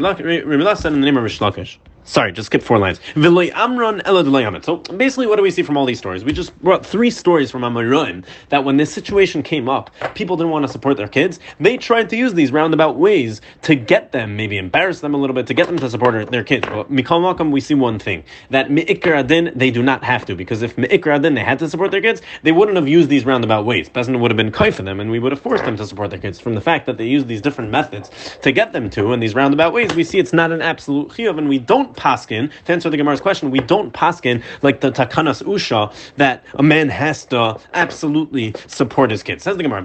In 0.82 1.00
the 1.00 1.06
name 1.06 1.16
of 1.16 1.22
Rish 1.22 1.38
Lakish. 1.38 1.78
Sorry, 2.06 2.32
just 2.32 2.46
skip 2.46 2.62
four 2.62 2.78
lines. 2.78 3.00
So 3.14 4.76
basically, 4.76 5.26
what 5.26 5.36
do 5.36 5.42
we 5.42 5.50
see 5.50 5.62
from 5.62 5.78
all 5.78 5.86
these 5.86 5.98
stories? 5.98 6.22
We 6.22 6.34
just 6.34 6.54
brought 6.60 6.84
three 6.84 7.10
stories 7.10 7.50
from 7.50 7.62
Amoraim 7.62 8.26
that 8.50 8.62
when 8.62 8.76
this 8.76 8.92
situation 8.92 9.42
came 9.42 9.70
up, 9.70 9.90
people 10.14 10.36
didn't 10.36 10.52
want 10.52 10.66
to 10.66 10.68
support 10.72 10.98
their 10.98 11.08
kids. 11.08 11.40
They 11.60 11.78
tried 11.78 12.10
to 12.10 12.16
use 12.16 12.34
these 12.34 12.52
roundabout 12.52 12.96
ways 12.96 13.40
to 13.62 13.74
get 13.74 14.12
them, 14.12 14.36
maybe 14.36 14.58
embarrass 14.58 15.00
them 15.00 15.14
a 15.14 15.16
little 15.16 15.32
bit, 15.34 15.46
to 15.46 15.54
get 15.54 15.66
them 15.66 15.78
to 15.78 15.88
support 15.88 16.30
their 16.30 16.44
kids. 16.44 16.66
But 16.68 16.92
Mikal 16.92 17.50
we 17.50 17.60
see 17.62 17.74
one 17.74 17.98
thing 17.98 18.22
that 18.50 18.70
Me'ikr 18.70 19.18
Adin, 19.18 19.52
they 19.56 19.70
do 19.70 19.82
not 19.82 20.04
have 20.04 20.26
to, 20.26 20.34
because 20.34 20.60
if 20.60 20.76
Me'ikr 20.76 21.14
Adin, 21.16 21.32
they 21.32 21.42
had 21.42 21.58
to 21.60 21.70
support 21.70 21.90
their 21.90 22.02
kids, 22.02 22.20
they 22.42 22.52
wouldn't 22.52 22.76
have 22.76 22.86
used 22.86 23.08
these 23.08 23.24
roundabout 23.24 23.64
ways. 23.64 23.88
Bezin 23.88 24.20
would 24.20 24.30
have 24.30 24.36
been 24.36 24.52
kai 24.52 24.70
for 24.70 24.82
them, 24.82 25.00
and 25.00 25.10
we 25.10 25.18
would 25.18 25.32
have 25.32 25.40
forced 25.40 25.64
them 25.64 25.78
to 25.78 25.86
support 25.86 26.10
their 26.10 26.18
kids. 26.18 26.38
From 26.38 26.54
the 26.54 26.60
fact 26.60 26.84
that 26.84 26.98
they 26.98 27.06
use 27.06 27.24
these 27.24 27.40
different 27.40 27.70
methods 27.70 28.10
to 28.42 28.52
get 28.52 28.74
them 28.74 28.90
to, 28.90 29.12
and 29.12 29.22
these 29.22 29.34
roundabout 29.34 29.72
ways, 29.72 29.94
we 29.94 30.04
see 30.04 30.18
it's 30.18 30.34
not 30.34 30.52
an 30.52 30.60
absolute 30.60 31.08
chiyuv, 31.08 31.38
and 31.38 31.48
we 31.48 31.58
don't 31.58 31.93
paskin, 31.94 32.50
to 32.64 32.72
answer 32.72 32.90
the 32.90 32.96
Gemara's 32.96 33.20
question, 33.20 33.50
we 33.50 33.60
don't 33.60 33.92
paskin 33.92 34.42
like 34.62 34.80
the 34.80 34.90
takanas 34.92 35.42
usha 35.42 35.92
that 36.16 36.44
a 36.54 36.62
man 36.62 36.88
has 36.88 37.24
to 37.26 37.58
absolutely 37.74 38.54
support 38.66 39.10
his 39.10 39.22
kids. 39.22 39.42
Says 39.42 39.56
the 39.56 39.62
Gemara, 39.62 39.82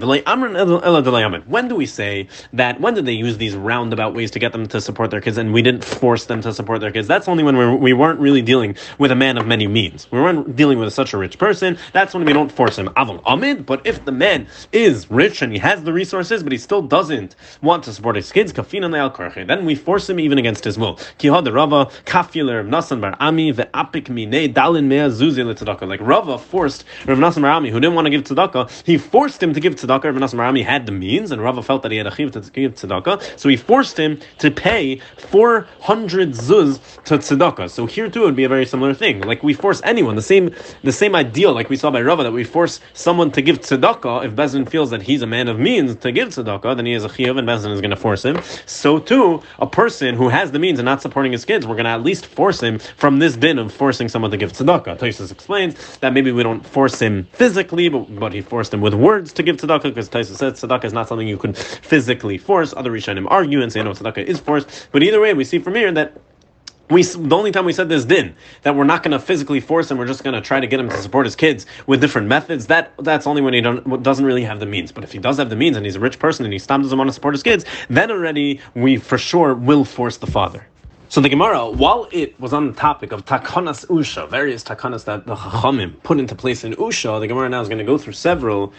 when 1.46 1.68
do 1.68 1.74
we 1.74 1.86
say 1.86 2.28
that, 2.52 2.80
when 2.80 2.94
did 2.94 3.06
they 3.06 3.12
use 3.12 3.38
these 3.38 3.54
roundabout 3.56 4.14
ways 4.14 4.30
to 4.32 4.38
get 4.38 4.52
them 4.52 4.66
to 4.68 4.80
support 4.80 5.10
their 5.10 5.20
kids 5.20 5.36
and 5.38 5.52
we 5.52 5.62
didn't 5.62 5.84
force 5.84 6.26
them 6.26 6.40
to 6.42 6.52
support 6.52 6.80
their 6.80 6.90
kids? 6.90 7.08
That's 7.08 7.28
only 7.28 7.44
when 7.44 7.56
we're, 7.56 7.74
we 7.74 7.92
weren't 7.92 8.20
really 8.20 8.42
dealing 8.42 8.76
with 8.98 9.10
a 9.10 9.16
man 9.16 9.38
of 9.38 9.46
many 9.46 9.66
means. 9.66 10.10
We 10.10 10.20
weren't 10.20 10.56
dealing 10.56 10.78
with 10.78 10.92
such 10.92 11.12
a 11.12 11.18
rich 11.18 11.38
person. 11.38 11.78
That's 11.92 12.14
when 12.14 12.24
we 12.24 12.32
don't 12.32 12.50
force 12.50 12.76
him. 12.76 12.88
Aval 12.88 13.22
amid, 13.26 13.66
but 13.66 13.86
if 13.86 14.04
the 14.04 14.12
man 14.12 14.46
is 14.72 15.10
rich 15.10 15.42
and 15.42 15.52
he 15.52 15.58
has 15.58 15.82
the 15.82 15.92
resources, 15.92 16.42
but 16.42 16.52
he 16.52 16.58
still 16.58 16.82
doesn't 16.82 17.36
want 17.62 17.84
to 17.84 17.92
support 17.92 18.16
his 18.16 18.30
kids, 18.32 18.52
kafina 18.52 18.80
then 19.46 19.64
we 19.64 19.74
force 19.74 20.08
him 20.08 20.20
even 20.20 20.38
against 20.38 20.64
his 20.64 20.78
will. 20.78 20.98
Rava, 21.22 21.90
Kafiler, 22.04 22.66
Nasan 22.66 23.00
Bar 23.00 23.16
Ami, 23.20 23.50
the 23.52 23.66
Apik 23.74 24.08
Mine, 24.08 24.52
Dalin 24.52 24.84
Mea 24.86 25.08
Zuzi 25.10 25.40
Tzedakah. 25.40 25.88
Like 25.88 26.00
Rava 26.00 26.38
forced 26.38 26.84
Rav 27.06 27.18
Nasan 27.18 27.42
Bar 27.42 27.50
Ami, 27.50 27.70
who 27.70 27.80
didn't 27.80 27.94
want 27.94 28.06
to 28.06 28.10
give 28.10 28.24
tzedakah, 28.24 28.84
he 28.84 28.98
forced 28.98 29.42
him 29.42 29.54
to 29.54 29.60
give 29.60 29.74
tzedakah. 29.76 30.04
Rav 30.04 30.14
Nasan 30.14 30.36
Bar 30.36 30.46
Ami 30.46 30.62
had 30.62 30.86
the 30.86 30.92
means, 30.92 31.30
and 31.30 31.42
Rava 31.42 31.62
felt 31.62 31.82
that 31.82 31.90
he 31.90 31.98
had 31.98 32.06
a 32.06 32.14
chiv 32.14 32.32
to 32.32 32.40
give 32.50 32.74
tzedakah, 32.74 33.38
so 33.38 33.48
he 33.48 33.56
forced 33.56 33.98
him 33.98 34.20
to 34.38 34.50
pay 34.50 35.00
400 35.18 36.30
zuz 36.30 36.80
to 37.04 37.18
tzedakah. 37.18 37.70
So 37.70 37.86
here 37.86 38.08
too 38.10 38.22
it 38.22 38.26
would 38.26 38.36
be 38.36 38.44
a 38.44 38.48
very 38.48 38.66
similar 38.66 38.94
thing. 38.94 39.22
Like 39.22 39.42
we 39.42 39.54
force 39.54 39.80
anyone, 39.84 40.16
the 40.16 40.22
same 40.22 40.54
the 40.82 40.92
same 40.92 41.14
ideal, 41.14 41.52
like 41.52 41.68
we 41.68 41.76
saw 41.76 41.90
by 41.90 42.02
Rava, 42.02 42.22
that 42.24 42.32
we 42.32 42.44
force 42.44 42.80
someone 42.94 43.30
to 43.32 43.42
give 43.42 43.60
tzedakah. 43.60 44.24
If 44.26 44.34
Bezin 44.34 44.68
feels 44.68 44.90
that 44.90 45.02
he's 45.02 45.22
a 45.22 45.26
man 45.26 45.48
of 45.48 45.58
means 45.58 45.96
to 45.96 46.12
give 46.12 46.28
tzedakah, 46.28 46.76
then 46.76 46.86
he 46.86 46.92
has 46.92 47.04
a 47.04 47.12
chiv, 47.12 47.36
and 47.36 47.46
Bezin 47.46 47.72
is 47.72 47.80
going 47.80 47.90
to 47.90 47.96
force 47.96 48.24
him. 48.24 48.40
So 48.66 48.98
too, 48.98 49.42
a 49.58 49.66
person 49.66 50.14
who 50.14 50.28
has 50.28 50.52
the 50.52 50.58
means 50.58 50.78
and 50.78 50.86
not 50.86 51.02
supporting 51.02 51.32
his 51.32 51.44
kids, 51.44 51.66
we're 51.66 51.74
going 51.74 51.84
to 51.84 51.89
at 51.90 52.02
least 52.02 52.26
force 52.26 52.60
him 52.62 52.78
from 52.78 53.18
this 53.18 53.36
din 53.36 53.58
of 53.58 53.72
forcing 53.72 54.08
someone 54.08 54.30
to 54.30 54.36
give 54.36 54.52
tzedakah. 54.52 54.98
Tosfos 54.98 55.30
explains 55.30 55.98
that 55.98 56.12
maybe 56.12 56.32
we 56.32 56.42
don't 56.42 56.64
force 56.66 56.98
him 57.00 57.28
physically, 57.32 57.88
but, 57.88 58.18
but 58.18 58.32
he 58.32 58.40
forced 58.40 58.72
him 58.72 58.80
with 58.80 58.94
words 58.94 59.32
to 59.34 59.42
give 59.42 59.56
tzedakah, 59.56 59.82
because 59.82 60.08
Tosfos 60.08 60.36
says 60.36 60.60
tzedakah 60.60 60.84
is 60.84 60.92
not 60.92 61.08
something 61.08 61.28
you 61.28 61.38
can 61.38 61.54
physically 61.54 62.38
force. 62.38 62.74
Other 62.76 62.90
Rishonim 62.90 63.26
argue 63.28 63.62
and 63.62 63.72
say 63.72 63.82
no, 63.82 63.92
tzedakah 63.92 64.24
is 64.24 64.40
forced. 64.40 64.88
But 64.92 65.02
either 65.02 65.20
way, 65.20 65.34
we 65.34 65.44
see 65.44 65.58
from 65.58 65.74
here 65.74 65.92
that 65.92 66.16
we, 66.90 67.02
the 67.04 67.36
only 67.36 67.52
time 67.52 67.64
we 67.64 67.72
said 67.72 67.88
this 67.88 68.04
din 68.04 68.34
that 68.62 68.74
we're 68.74 68.84
not 68.84 69.04
going 69.04 69.12
to 69.12 69.20
physically 69.20 69.60
force 69.60 69.90
him, 69.90 69.98
we're 69.98 70.06
just 70.06 70.24
going 70.24 70.34
to 70.34 70.40
try 70.40 70.58
to 70.58 70.66
get 70.66 70.80
him 70.80 70.88
to 70.88 70.96
support 71.00 71.24
his 71.24 71.36
kids 71.36 71.64
with 71.86 72.00
different 72.00 72.26
methods. 72.26 72.66
That 72.66 72.92
that's 72.98 73.26
only 73.28 73.42
when 73.42 73.54
he 73.54 73.60
doesn't 73.60 74.24
really 74.24 74.42
have 74.42 74.58
the 74.58 74.66
means. 74.66 74.90
But 74.90 75.04
if 75.04 75.12
he 75.12 75.18
does 75.18 75.36
have 75.38 75.50
the 75.50 75.56
means 75.56 75.76
and 75.76 75.86
he's 75.86 75.96
a 75.96 76.00
rich 76.00 76.18
person 76.18 76.44
and 76.44 76.52
he 76.52 76.58
still 76.58 76.78
doesn't 76.78 76.98
want 76.98 77.08
to 77.08 77.14
support 77.14 77.34
his 77.34 77.44
kids, 77.44 77.64
then 77.88 78.10
already 78.10 78.60
we 78.74 78.96
for 78.96 79.18
sure 79.18 79.54
will 79.54 79.84
force 79.84 80.16
the 80.16 80.26
father. 80.26 80.66
So 81.10 81.20
the 81.20 81.28
Gemara, 81.28 81.68
while 81.68 82.08
it 82.12 82.38
was 82.38 82.52
on 82.52 82.68
the 82.68 82.72
topic 82.72 83.10
of 83.10 83.24
takanas 83.24 83.84
usha, 83.86 84.30
various 84.30 84.62
takanas 84.62 85.06
that 85.06 85.26
the 85.26 85.34
Chachamim 85.34 86.00
put 86.04 86.20
into 86.20 86.36
place 86.36 86.62
in 86.62 86.74
usha, 86.74 87.18
the 87.18 87.26
Gemara 87.26 87.48
now 87.48 87.60
is 87.60 87.66
going 87.66 87.78
to 87.78 87.84
go 87.84 87.98
through 87.98 88.12
several 88.12 88.72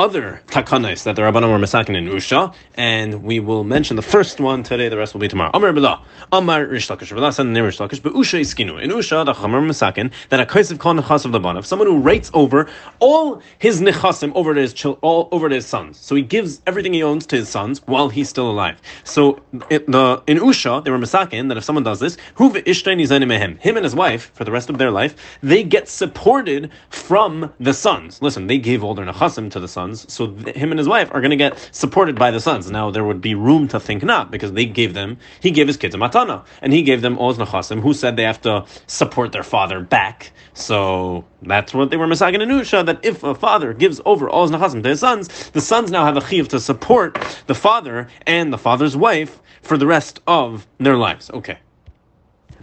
other 0.00 0.40
takanas 0.46 1.04
that 1.04 1.14
the 1.14 1.22
Rabbanim 1.22 1.50
were 1.50 1.58
masakin 1.58 1.94
in 1.94 2.08
Usha, 2.08 2.54
and 2.74 3.22
we 3.22 3.38
will 3.38 3.64
mention 3.64 3.96
the 3.96 4.02
first 4.02 4.40
one 4.40 4.62
today. 4.62 4.88
The 4.88 4.96
rest 4.96 5.12
will 5.12 5.20
be 5.20 5.28
tomorrow. 5.28 5.50
Amar 5.52 5.74
Bala, 5.74 6.02
Amar 6.32 6.64
Rish 6.64 6.88
Lakish, 6.88 7.14
Bala 7.14 7.30
said 7.32 7.44
in 7.44 7.52
Rish 7.52 7.76
Lakish, 7.76 8.02
but 8.02 8.14
Usha 8.14 8.40
iskinu. 8.40 8.82
In 8.82 8.90
Usha, 8.90 9.26
the 9.26 9.34
Chamar 9.34 9.60
masakin 9.60 10.10
that 10.30 10.40
a 10.40 10.46
kaisiv 10.46 10.78
kol 10.78 10.94
nechas 10.94 11.26
of 11.26 11.32
the 11.32 11.38
banav, 11.38 11.66
someone 11.66 11.86
who 11.86 11.98
writes 11.98 12.30
over 12.32 12.66
all 12.98 13.42
his 13.58 13.82
nechasim 13.82 14.32
over 14.34 14.54
to 14.54 14.60
his 14.62 14.72
chil- 14.72 14.98
all 15.02 15.28
over 15.32 15.50
to 15.50 15.56
his 15.56 15.66
sons. 15.66 15.98
So 15.98 16.14
he 16.14 16.22
gives 16.22 16.62
everything 16.66 16.94
he 16.94 17.02
owns 17.02 17.26
to 17.26 17.36
his 17.36 17.50
sons 17.50 17.82
while 17.86 18.08
he's 18.08 18.30
still 18.30 18.50
alive. 18.50 18.80
So 19.04 19.42
it, 19.68 19.86
the 19.86 20.22
in 20.26 20.38
Usha, 20.38 20.82
they 20.82 20.90
were 20.90 20.98
masakin 20.98 21.48
that 21.48 21.58
if 21.58 21.64
someone 21.64 21.84
does 21.84 22.00
this, 22.00 22.16
hu 22.36 22.50
mehem, 22.50 23.58
him 23.58 23.76
and 23.76 23.84
his 23.84 23.94
wife 23.94 24.30
for 24.32 24.44
the 24.44 24.50
rest 24.50 24.70
of 24.70 24.78
their 24.78 24.90
life, 24.90 25.14
they 25.42 25.62
get 25.62 25.88
supported 25.88 26.70
from 26.88 27.52
the 27.60 27.74
sons. 27.74 28.22
Listen, 28.22 28.46
they 28.46 28.56
gave 28.56 28.82
all 28.82 28.94
their 28.94 29.04
nechasim 29.04 29.50
to 29.50 29.60
the 29.60 29.68
sons 29.68 29.89
sons, 29.96 30.12
so 30.12 30.28
th- 30.28 30.56
him 30.56 30.70
and 30.70 30.78
his 30.78 30.88
wife 30.88 31.10
are 31.12 31.20
going 31.20 31.30
to 31.30 31.36
get 31.36 31.58
supported 31.72 32.16
by 32.16 32.30
the 32.30 32.40
sons. 32.40 32.70
Now 32.70 32.90
there 32.90 33.04
would 33.04 33.20
be 33.20 33.34
room 33.34 33.68
to 33.68 33.80
think 33.80 34.02
not, 34.02 34.30
because 34.30 34.52
they 34.52 34.66
gave 34.66 34.94
them, 34.94 35.18
he 35.40 35.50
gave 35.50 35.66
his 35.66 35.76
kids 35.76 35.94
a 35.94 35.98
matana, 35.98 36.44
and 36.62 36.72
he 36.72 36.82
gave 36.82 37.02
them 37.02 37.18
oz 37.18 37.38
nachasim, 37.38 37.80
who 37.80 37.94
said 37.94 38.16
they 38.16 38.24
have 38.24 38.40
to 38.42 38.64
support 38.86 39.32
their 39.32 39.42
father 39.42 39.80
back. 39.80 40.32
So 40.54 41.24
that's 41.42 41.72
what 41.72 41.90
they 41.90 41.96
were 41.96 42.06
misagin 42.06 42.42
and 42.42 42.88
that 42.88 43.04
if 43.04 43.22
a 43.22 43.34
father 43.34 43.72
gives 43.72 44.00
over 44.04 44.32
oz 44.32 44.50
nachasim 44.50 44.82
to 44.82 44.90
his 44.90 45.00
sons, 45.00 45.50
the 45.50 45.60
sons 45.60 45.90
now 45.90 46.04
have 46.04 46.16
a 46.16 46.26
chiv 46.26 46.48
to 46.48 46.60
support 46.60 47.14
the 47.46 47.54
father 47.54 48.08
and 48.26 48.52
the 48.52 48.58
father's 48.58 48.96
wife 48.96 49.40
for 49.62 49.76
the 49.76 49.86
rest 49.86 50.20
of 50.26 50.66
their 50.78 50.96
lives. 50.96 51.30
Okay. 51.30 51.58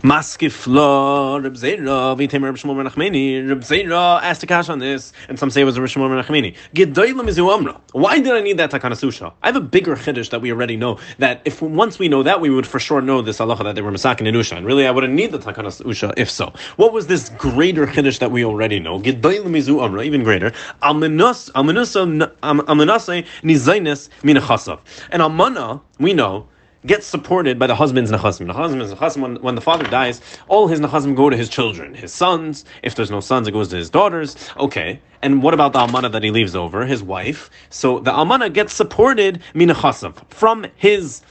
Maskifla, 0.02 1.44
Reb 1.44 1.56
Zera, 1.56 2.16
Vitem 2.16 2.44
Reb 2.44 2.56
Shmuel 2.56 2.76
Menachmeni. 2.76 3.50
Reb 3.50 3.62
Zera 3.62 4.22
asked 4.22 4.44
a 4.44 4.46
cash 4.46 4.70
on 4.70 4.78
this, 4.78 5.12
and 5.28 5.40
some 5.40 5.50
say 5.50 5.62
it 5.62 5.64
was 5.64 5.80
Reb 5.80 5.90
Shmuel 5.90 6.10
Menachmeni. 6.10 6.56
Gedoylam 6.76 7.28
is 7.28 7.40
Amra. 7.40 7.82
Why 7.94 8.20
did 8.20 8.32
I 8.32 8.42
need 8.42 8.58
that 8.58 8.70
Takana 8.70 8.92
Susha? 8.92 9.34
I 9.42 9.48
have 9.48 9.56
a 9.56 9.62
bigger 9.62 9.96
chiddush 9.96 10.30
that 10.30 10.40
we 10.40 10.52
already 10.52 10.78
know. 10.78 11.00
That 11.18 11.42
if 11.46 11.64
once 11.64 11.98
we 11.98 12.10
know 12.10 12.22
that, 12.22 12.42
we 12.42 12.52
would 12.52 12.68
for 12.68 12.80
sure 12.80 13.02
know 13.02 13.24
this 13.24 13.40
halacha 13.40 13.64
that 13.64 13.74
they 13.74 13.82
were 13.82 13.92
Masakin 13.92 14.28
and 14.28 14.38
Usha. 14.38 14.56
And 14.58 14.68
really, 14.68 14.86
I 14.86 14.92
wouldn't 14.92 15.14
need 15.14 15.32
the 15.32 15.40
Takana 15.40 15.70
Susha 15.70 16.14
if 16.16 16.30
so. 16.30 16.54
What 16.76 16.94
was 16.94 17.08
this 17.08 17.30
greater 17.30 17.88
chiddush 17.88 18.20
that 18.20 18.30
we 18.30 18.46
already 18.46 18.80
know? 18.80 19.00
Gedoylam 19.00 19.56
is 19.56 19.68
Amra, 19.68 20.04
even 20.04 20.24
greater. 20.24 20.52
Almenus, 20.84 21.50
Almenus, 21.54 21.96
Almenase 22.42 23.26
Nizainis 23.42 24.10
Minachasav. 24.22 24.80
And 25.12 25.24
Almana, 25.24 25.82
we 25.98 26.14
know 26.14 26.48
gets 26.88 27.06
supported 27.06 27.60
by 27.60 27.68
the 27.68 27.76
husband's 27.76 28.12
nechasim. 28.12 28.48
The 28.48 28.54
husband's 28.54 28.94
nechasim, 28.94 29.22
when, 29.22 29.36
when 29.38 29.56
the 29.56 29.62
father 29.62 29.84
dies, 29.86 30.22
all 30.48 30.68
his 30.68 30.80
nechasim 30.80 31.16
go 31.16 31.30
to 31.30 31.38
his 31.38 31.50
children, 31.50 31.94
his 31.94 32.14
sons. 32.14 32.66
If 32.82 32.96
there's 32.96 33.12
no 33.12 33.20
sons, 33.20 33.48
it 33.48 33.52
goes 33.52 33.68
to 33.70 33.76
his 33.76 33.90
daughters. 33.90 34.36
Okay. 34.58 35.02
And 35.22 35.44
what 35.44 35.54
about 35.54 35.74
the 35.74 35.80
almana 35.80 36.12
that 36.12 36.24
he 36.24 36.32
leaves 36.32 36.56
over, 36.56 36.86
his 36.86 37.04
wife? 37.04 37.50
So 37.70 38.00
the 38.00 38.12
almana 38.12 38.52
gets 38.52 38.74
supported 38.74 39.42
minachasim 39.54 40.16
from 40.30 40.66
his 40.76 41.22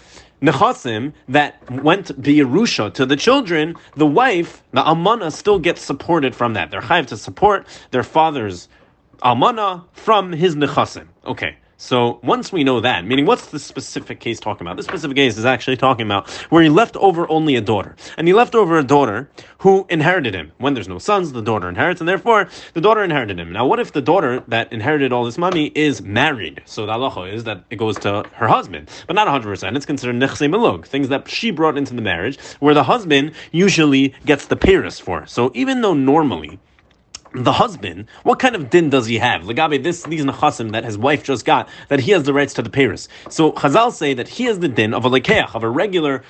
nechasim 0.42 1.12
that 1.28 1.68
went 1.70 2.08
biyerusha 2.20 2.92
to 2.94 3.06
the 3.06 3.16
children. 3.16 3.74
The 3.96 4.06
wife, 4.06 4.62
the 4.72 4.82
almana, 4.82 5.32
still 5.32 5.58
gets 5.58 5.82
supported 5.82 6.34
from 6.34 6.54
that. 6.54 6.70
They're 6.70 6.82
chayiv 6.82 7.06
to 7.06 7.16
support 7.16 7.66
their 7.90 8.02
father's 8.02 8.68
almana 9.22 9.84
from 9.92 10.32
his 10.32 10.56
nechasim. 10.56 11.08
Okay. 11.24 11.56
So 11.78 12.20
once 12.22 12.52
we 12.52 12.64
know 12.64 12.80
that, 12.80 13.04
meaning 13.04 13.26
what's 13.26 13.48
the 13.48 13.58
specific 13.58 14.18
case 14.18 14.40
talking 14.40 14.66
about? 14.66 14.78
This 14.78 14.86
specific 14.86 15.14
case 15.14 15.36
is 15.36 15.44
actually 15.44 15.76
talking 15.76 16.06
about 16.06 16.30
where 16.48 16.62
he 16.62 16.70
left 16.70 16.96
over 16.96 17.28
only 17.30 17.54
a 17.54 17.60
daughter. 17.60 17.96
And 18.16 18.26
he 18.26 18.32
left 18.32 18.54
over 18.54 18.78
a 18.78 18.82
daughter 18.82 19.28
who 19.58 19.84
inherited 19.90 20.34
him. 20.34 20.52
When 20.56 20.72
there's 20.72 20.88
no 20.88 20.98
sons, 20.98 21.32
the 21.32 21.42
daughter 21.42 21.68
inherits, 21.68 22.00
and 22.00 22.08
therefore 22.08 22.48
the 22.72 22.80
daughter 22.80 23.04
inherited 23.04 23.38
him. 23.38 23.52
Now 23.52 23.66
what 23.66 23.78
if 23.78 23.92
the 23.92 24.00
daughter 24.00 24.42
that 24.48 24.72
inherited 24.72 25.12
all 25.12 25.26
this 25.26 25.36
money 25.36 25.66
is 25.74 26.00
married? 26.00 26.62
So 26.64 26.86
the 26.86 26.92
halacha 26.92 27.30
is 27.30 27.44
that 27.44 27.64
it 27.68 27.76
goes 27.76 27.98
to 27.98 28.24
her 28.32 28.48
husband, 28.48 28.88
but 29.06 29.12
not 29.12 29.28
100%. 29.28 29.76
It's 29.76 29.84
considered 29.84 30.16
nechse 30.16 30.48
melug, 30.48 30.86
things 30.86 31.10
that 31.10 31.28
she 31.28 31.50
brought 31.50 31.76
into 31.76 31.94
the 31.94 32.00
marriage, 32.00 32.40
where 32.58 32.72
the 32.72 32.84
husband 32.84 33.32
usually 33.52 34.14
gets 34.24 34.46
the 34.46 34.56
paris 34.56 34.98
for. 34.98 35.26
So 35.26 35.50
even 35.54 35.82
though 35.82 35.94
normally 35.94 36.58
the 37.44 37.52
husband, 37.52 38.06
what 38.22 38.38
kind 38.38 38.54
of 38.54 38.70
din 38.70 38.90
does 38.90 39.06
he 39.06 39.18
have? 39.18 39.42
Legabe, 39.42 39.82
this 39.82 40.02
these 40.04 40.24
nechasim 40.24 40.72
that 40.72 40.84
his 40.84 40.96
wife 40.96 41.22
just 41.22 41.44
got, 41.44 41.68
that 41.88 42.00
he 42.00 42.12
has 42.12 42.22
the 42.24 42.32
rights 42.32 42.54
to 42.54 42.62
the 42.62 42.70
Paris. 42.70 43.08
So 43.28 43.52
Chazal 43.52 43.92
say 43.92 44.14
that 44.14 44.28
he 44.28 44.44
has 44.44 44.58
the 44.58 44.68
din 44.68 44.94
of 44.94 45.04
a 45.04 45.10
lekeach, 45.10 45.54
of 45.54 45.62
a 45.62 45.68
regular 45.68 46.22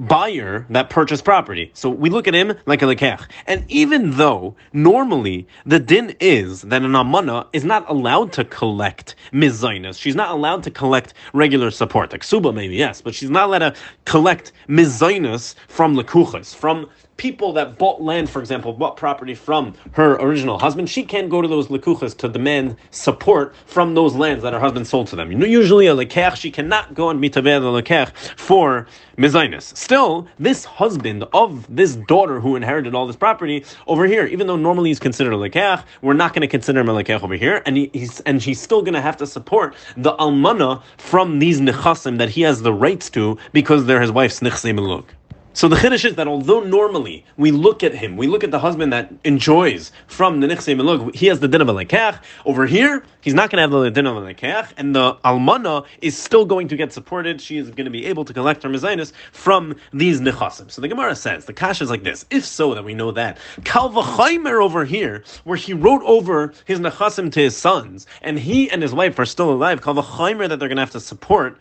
buyer 0.00 0.66
that 0.70 0.90
purchased 0.90 1.24
property. 1.24 1.70
So 1.74 1.90
we 1.90 2.10
look 2.10 2.26
at 2.26 2.34
him 2.34 2.54
like 2.66 2.82
a 2.82 2.86
lekech. 2.86 3.26
And 3.46 3.64
even 3.68 4.12
though 4.12 4.56
normally 4.72 5.46
the 5.66 5.78
din 5.78 6.16
is 6.20 6.62
that 6.62 6.82
an 6.82 6.94
amana 6.94 7.46
is 7.52 7.64
not 7.64 7.88
allowed 7.88 8.32
to 8.32 8.44
collect 8.44 9.14
mizainas, 9.32 10.00
she's 10.00 10.16
not 10.16 10.30
allowed 10.30 10.62
to 10.64 10.70
collect 10.70 11.14
regular 11.32 11.70
support. 11.70 12.12
Like 12.12 12.24
suba 12.24 12.52
maybe, 12.52 12.76
yes, 12.76 13.02
but 13.02 13.14
she's 13.14 13.30
not 13.30 13.48
allowed 13.48 13.58
to 13.58 13.74
collect 14.06 14.52
mizainas 14.68 15.54
from 15.68 15.94
lekuchas, 15.96 16.54
from 16.54 16.88
people 17.20 17.52
that 17.52 17.76
bought 17.76 18.00
land, 18.00 18.30
for 18.30 18.40
example, 18.40 18.72
bought 18.72 18.96
property 18.96 19.34
from 19.34 19.74
her 19.92 20.14
original 20.14 20.58
husband, 20.58 20.88
she 20.88 21.02
can't 21.02 21.28
go 21.28 21.42
to 21.42 21.48
those 21.48 21.68
lekuchas 21.68 22.16
to 22.16 22.26
demand 22.30 22.74
support 22.92 23.54
from 23.66 23.94
those 23.94 24.14
lands 24.14 24.42
that 24.42 24.54
her 24.54 24.58
husband 24.58 24.86
sold 24.86 25.06
to 25.06 25.16
them. 25.16 25.30
You 25.30 25.36
know, 25.36 25.44
usually 25.44 25.86
a 25.86 25.94
lekech, 25.94 26.36
she 26.36 26.50
cannot 26.50 26.94
go 26.94 27.10
and 27.10 27.22
mitaveh 27.22 27.60
the 27.60 27.82
lekech 27.82 28.10
for 28.38 28.86
mizainis. 29.18 29.76
Still, 29.90 30.28
this 30.38 30.64
husband 30.64 31.24
of 31.32 31.66
this 31.68 31.96
daughter 31.96 32.38
who 32.38 32.54
inherited 32.54 32.94
all 32.94 33.08
this 33.08 33.16
property 33.16 33.64
over 33.88 34.06
here, 34.06 34.24
even 34.24 34.46
though 34.46 34.54
normally 34.54 34.88
he's 34.90 35.00
considered 35.00 35.32
a 35.32 35.36
lekech, 35.36 35.82
we're 36.00 36.12
not 36.12 36.32
going 36.32 36.42
to 36.42 36.46
consider 36.46 36.78
him 36.78 36.88
a 36.88 36.92
lekech 36.92 37.24
over 37.24 37.34
here, 37.34 37.60
and 37.66 37.76
he, 37.76 37.90
he's 37.92 38.20
and 38.20 38.40
she's 38.40 38.60
still 38.60 38.82
going 38.82 38.94
to 38.94 39.00
have 39.00 39.16
to 39.16 39.26
support 39.26 39.74
the 39.96 40.12
almana 40.12 40.80
from 40.96 41.40
these 41.40 41.60
nechasim 41.60 42.18
that 42.18 42.28
he 42.28 42.42
has 42.42 42.62
the 42.62 42.72
rights 42.72 43.10
to 43.10 43.36
because 43.52 43.86
they're 43.86 44.00
his 44.00 44.12
wife's 44.12 44.38
nechse 44.38 44.72
meluk. 44.72 45.06
So 45.52 45.66
the 45.66 45.74
chiddush 45.74 46.04
is 46.04 46.14
that 46.14 46.28
although 46.28 46.60
normally 46.60 47.24
we 47.36 47.50
look 47.50 47.82
at 47.82 47.92
him, 47.92 48.16
we 48.16 48.28
look 48.28 48.44
at 48.44 48.52
the 48.52 48.60
husband 48.60 48.92
that 48.92 49.12
enjoys 49.24 49.90
from 50.06 50.38
the 50.38 50.46
nichse 50.46 50.72
melug, 50.76 51.12
he 51.12 51.26
has 51.26 51.40
the 51.40 51.48
din 51.48 51.60
of 51.60 51.68
a 51.68 51.74
lekach. 51.74 52.22
Over 52.44 52.66
here, 52.66 53.02
he's 53.20 53.34
not 53.34 53.50
going 53.50 53.56
to 53.56 53.62
have 53.62 53.70
the 53.72 53.90
din 53.90 54.06
of 54.06 54.16
a 54.16 54.20
lekach, 54.20 54.72
and 54.76 54.94
the 54.94 55.14
almana 55.24 55.86
is 56.00 56.16
still 56.16 56.44
going 56.44 56.68
to 56.68 56.76
get 56.76 56.92
supported. 56.92 57.40
She 57.40 57.58
is 57.58 57.68
going 57.70 57.86
to 57.86 57.90
be 57.90 58.06
able 58.06 58.24
to 58.26 58.32
collect 58.32 58.62
her 58.62 58.68
mezainis 58.68 59.12
from 59.32 59.74
these 59.92 60.20
nechasim. 60.20 60.70
So 60.70 60.80
the 60.80 60.88
Gemara 60.88 61.16
says 61.16 61.46
the 61.46 61.52
kash 61.52 61.82
is 61.82 61.90
like 61.90 62.04
this. 62.04 62.24
If 62.30 62.44
so, 62.44 62.72
that 62.74 62.84
we 62.84 62.94
know 62.94 63.10
that 63.10 63.36
kalvachaimer 63.62 64.62
over 64.62 64.84
here, 64.84 65.24
where 65.42 65.56
he 65.56 65.72
wrote 65.72 66.02
over 66.04 66.52
his 66.64 66.78
nechasim 66.78 67.32
to 67.32 67.40
his 67.40 67.56
sons, 67.56 68.06
and 68.22 68.38
he 68.38 68.70
and 68.70 68.82
his 68.82 68.94
wife 68.94 69.18
are 69.18 69.26
still 69.26 69.50
alive, 69.50 69.80
kalvachaimer 69.80 70.48
that 70.48 70.60
they're 70.60 70.68
going 70.68 70.76
to 70.76 70.82
have 70.82 70.90
to 70.92 71.00
support 71.00 71.58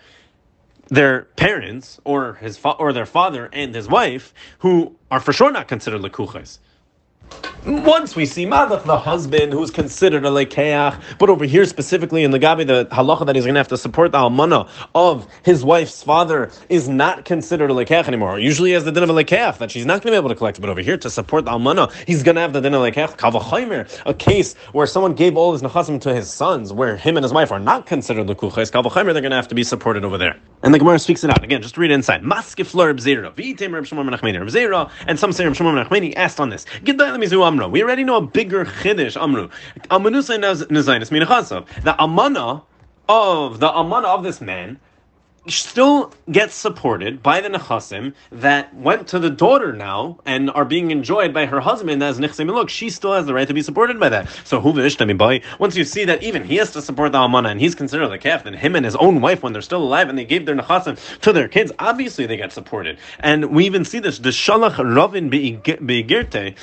their 0.90 1.24
parents 1.38 2.00
or 2.04 2.36
his 2.36 2.58
fa- 2.58 2.72
or 2.74 2.94
their 2.94 3.06
father 3.06 3.50
and 3.54 3.76
his 3.76 3.88
wife, 3.88 4.34
who 4.60 4.98
are 5.12 5.20
for 5.20 5.34
sure 5.34 5.52
not 5.52 5.68
considered 5.68 6.02
lekuches. 6.02 6.60
Once 7.66 8.16
we 8.16 8.26
see 8.26 8.46
Malach, 8.46 8.86
the 8.86 8.98
husband, 8.98 9.52
who's 9.52 9.70
considered 9.70 10.26
a 10.26 10.30
lekeach, 10.30 10.98
but 11.18 11.30
over 11.30 11.44
here 11.44 11.66
specifically 11.66 12.24
in 12.24 12.32
the 12.32 12.40
Gabi, 12.40 12.66
the 12.66 12.86
halacha 12.86 13.26
that 13.26 13.36
he's 13.36 13.44
going 13.44 13.56
to 13.56 13.60
have 13.60 13.68
to 13.68 13.78
support 13.78 14.14
the 14.14 14.18
almana 14.18 14.70
of 14.96 15.28
his 15.44 15.66
wife's 15.66 16.02
father 16.02 16.52
is 16.70 16.88
not 16.88 17.26
considered 17.26 17.70
a 17.70 17.74
lekeach 17.74 18.08
anymore. 18.08 18.40
Usually, 18.40 18.72
has 18.72 18.86
the 18.86 18.94
din 18.94 19.04
of 19.04 19.10
a 19.10 19.14
lekeach 19.14 19.58
that 19.58 19.72
she's 19.72 19.86
not 19.86 20.02
going 20.02 20.12
to 20.12 20.12
be 20.12 20.16
able 20.16 20.30
to 20.30 20.36
collect, 20.36 20.62
but 20.62 20.70
over 20.70 20.80
here 20.80 20.98
to 20.98 21.10
support 21.10 21.44
the 21.44 21.52
almana, 21.52 21.92
he's 22.08 22.24
going 22.24 22.36
to 22.36 22.42
have 22.42 22.54
the 22.54 22.62
din 22.62 22.74
of 22.74 22.82
lekeach. 22.82 23.18
Kavachaymer, 23.18 24.04
a 24.06 24.14
case 24.14 24.54
where 24.72 24.88
someone 24.88 25.14
gave 25.14 25.36
all 25.36 25.52
his 25.52 25.62
nechasim 25.62 26.00
to 26.00 26.16
his 26.16 26.32
sons, 26.32 26.72
where 26.72 26.96
him 26.96 27.18
and 27.18 27.26
his 27.26 27.34
wife 27.34 27.52
are 27.52 27.60
not 27.60 27.86
considered 27.86 28.26
lekuches. 28.28 28.72
Kavachaymer, 28.72 29.12
they're 29.12 29.22
going 29.22 29.32
to 29.32 29.36
have 29.36 29.50
to 29.50 29.56
be 29.56 29.66
supported 29.66 30.06
over 30.06 30.18
there. 30.18 30.40
And 30.64 30.74
the 30.74 30.80
Gemara 30.80 31.00
speaks 31.00 31.24
it 31.26 31.30
out 31.30 31.44
again. 31.44 31.62
Just 31.62 31.78
read 31.78 31.92
it 31.92 31.94
inside. 31.94 32.22
Maskeflor 32.24 32.94
Bzera, 32.98 33.34
Vitem 33.34 33.74
Reb 33.74 33.86
Bzera, 33.86 34.90
and 35.08 35.20
some 35.20 35.34
say 35.34 35.46
Reb 35.46 35.56
Menachmeni 35.56 36.14
asked 36.16 36.40
on 36.40 36.50
this. 36.50 36.66
Amra. 37.50 37.68
We 37.68 37.82
already 37.82 38.04
know 38.04 38.18
a 38.18 38.22
bigger 38.22 38.64
chiddush, 38.64 39.20
Amru. 39.20 39.50
Amanusa 39.90 40.38
Nezainis 40.38 41.10
Minachasav. 41.10 41.66
The 41.82 42.00
Amana 42.00 42.62
of 43.08 43.60
the 43.60 43.68
Amana 43.76 44.10
of 44.10 44.22
this 44.22 44.40
man 44.40 44.80
still 45.58 46.14
gets 46.32 46.54
supported 46.54 47.24
by 47.24 47.42
the 47.42 47.50
nechasim 47.50 48.14
that 48.32 48.74
went 48.76 49.08
to 49.08 49.20
the 49.20 49.30
daughter 49.30 49.74
now 49.74 50.20
and 50.26 50.50
are 50.52 50.66
being 50.66 50.92
enjoyed 50.92 51.34
by 51.34 51.46
her 51.46 51.60
husband 51.60 52.04
as 52.04 52.20
nechsim. 52.20 52.54
Look, 52.54 52.70
she 52.70 52.90
still 52.90 53.14
has 53.14 53.26
the 53.26 53.34
right 53.34 53.48
to 53.48 53.54
be 53.54 53.62
supported 53.62 54.00
by 54.00 54.10
that. 54.10 54.30
So 54.44 54.60
boy? 54.62 55.42
Once 55.60 55.76
you 55.76 55.84
see 55.84 56.06
that 56.06 56.24
even 56.24 56.44
he 56.44 56.58
has 56.58 56.72
to 56.72 56.82
support 56.82 57.12
the 57.12 57.18
almana 57.18 57.52
and 57.52 57.60
he's 57.60 57.76
considered 57.76 58.10
the 58.10 58.18
calf, 58.18 58.44
then 58.44 58.54
him 58.54 58.76
and 58.76 58.86
his 58.86 58.96
own 58.96 59.22
wife 59.22 59.44
when 59.44 59.54
they're 59.54 59.62
still 59.62 59.84
alive 59.84 60.10
and 60.10 60.18
they 60.18 60.26
gave 60.26 60.46
their 60.46 60.56
nechasim 60.56 60.98
to 61.22 61.34
their 61.34 61.48
kids, 61.48 61.72
obviously 61.80 62.26
they 62.26 62.38
get 62.38 62.52
supported. 62.52 62.98
And 63.20 63.52
we 63.52 63.66
even 63.66 63.86
see 63.86 64.00
this. 64.00 64.20
The 64.20 64.30
shalach 64.30 64.78
Ravin 64.78 65.30
beigarte 65.30 66.56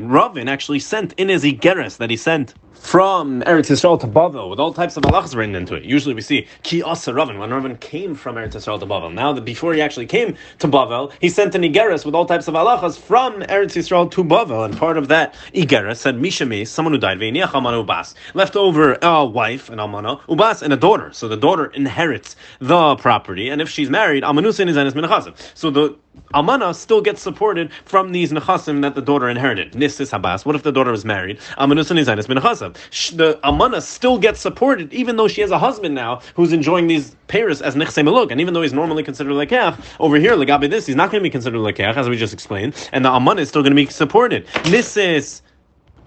Ravin 0.00 0.48
actually 0.48 0.80
sent 0.80 1.12
in 1.14 1.28
his 1.28 1.44
igeres 1.44 1.96
that 1.98 2.10
he 2.10 2.16
sent 2.16 2.54
from 2.84 3.40
Eretz 3.44 3.70
Yisrael 3.70 3.98
to 3.98 4.06
Bavel 4.06 4.50
with 4.50 4.60
all 4.60 4.72
types 4.72 4.98
of 4.98 5.04
halachas 5.04 5.34
written 5.34 5.54
into 5.54 5.74
it. 5.74 5.84
Usually 5.84 6.14
we 6.14 6.20
see 6.20 6.46
ki 6.64 6.82
asa 6.82 7.14
Ravin 7.14 7.38
when 7.38 7.50
Ravin 7.50 7.76
came 7.78 8.14
from 8.14 8.36
Eretz 8.36 8.52
Yisrael 8.52 8.78
to 8.78 8.84
Bavel. 8.84 9.12
Now 9.12 9.32
that 9.32 9.40
before 9.40 9.72
he 9.72 9.80
actually 9.80 10.04
came 10.04 10.36
to 10.58 10.68
Bavel, 10.68 11.10
he 11.18 11.30
sent 11.30 11.54
an 11.54 11.62
igeris 11.62 12.04
with 12.04 12.14
all 12.14 12.26
types 12.26 12.46
of 12.46 12.52
halachas 12.52 12.98
from 12.98 13.40
Eretz 13.44 13.74
Yisrael 13.74 14.10
to 14.10 14.22
Bavel, 14.22 14.66
and 14.66 14.76
part 14.76 14.98
of 14.98 15.08
that 15.08 15.34
igeris 15.54 15.96
said 15.96 16.16
Mishame, 16.16 16.68
someone 16.68 16.92
who 16.92 17.00
died, 17.00 17.18
ubas, 17.18 18.14
left 18.34 18.54
over 18.54 18.98
a 19.00 19.24
wife, 19.24 19.70
an 19.70 19.78
almana, 19.78 20.20
ubas, 20.26 20.60
and 20.60 20.70
a 20.70 20.76
daughter. 20.76 21.10
So 21.14 21.26
the 21.26 21.38
daughter 21.38 21.66
inherits 21.68 22.36
the 22.58 22.96
property, 22.96 23.48
and 23.48 23.62
if 23.62 23.70
she's 23.70 23.88
married, 23.88 24.24
almanusin 24.24 24.68
is 24.68 24.76
anis 24.76 24.92
minachasim. 24.92 25.34
So 25.54 25.70
the 25.70 25.96
Almana 26.32 26.74
still 26.74 27.00
gets 27.00 27.20
supported 27.20 27.72
from 27.84 28.12
these 28.12 28.32
nechasim 28.32 28.82
that 28.82 28.94
the 28.94 29.02
daughter 29.02 29.28
inherited. 29.28 29.72
Nisis 29.72 30.10
habas. 30.16 30.44
What 30.44 30.54
if 30.54 30.62
the 30.62 30.72
daughter 30.72 30.92
is 30.92 31.04
married? 31.04 31.38
Almanusin 31.58 31.98
is 31.98 32.08
anis 32.08 32.26
minachasim. 32.26 32.73
The 33.14 33.38
Almana 33.44 33.82
still 33.82 34.18
gets 34.18 34.40
supported 34.40 34.92
even 34.92 35.16
though 35.16 35.28
she 35.28 35.40
has 35.40 35.50
a 35.50 35.58
husband 35.58 35.94
now 35.94 36.20
who's 36.34 36.52
enjoying 36.52 36.86
these 36.86 37.16
payers 37.28 37.62
as 37.62 37.74
nechse 37.74 38.02
meluk. 38.02 38.30
And 38.30 38.40
even 38.40 38.54
though 38.54 38.62
he's 38.62 38.72
normally 38.72 39.02
considered 39.02 39.32
lekech, 39.32 39.78
over 40.00 40.16
here, 40.16 40.32
legabe 40.32 40.70
this, 40.70 40.86
he's 40.86 40.96
not 40.96 41.10
going 41.10 41.20
to 41.20 41.26
be 41.26 41.30
considered 41.30 41.58
lekech, 41.58 41.96
as 41.96 42.08
we 42.08 42.16
just 42.16 42.32
explained. 42.32 42.74
And 42.92 43.04
the 43.04 43.10
Almana 43.10 43.40
is 43.40 43.48
still 43.48 43.62
going 43.62 43.72
to 43.72 43.76
be 43.76 43.86
supported. 43.86 44.46
Nisis 44.64 45.42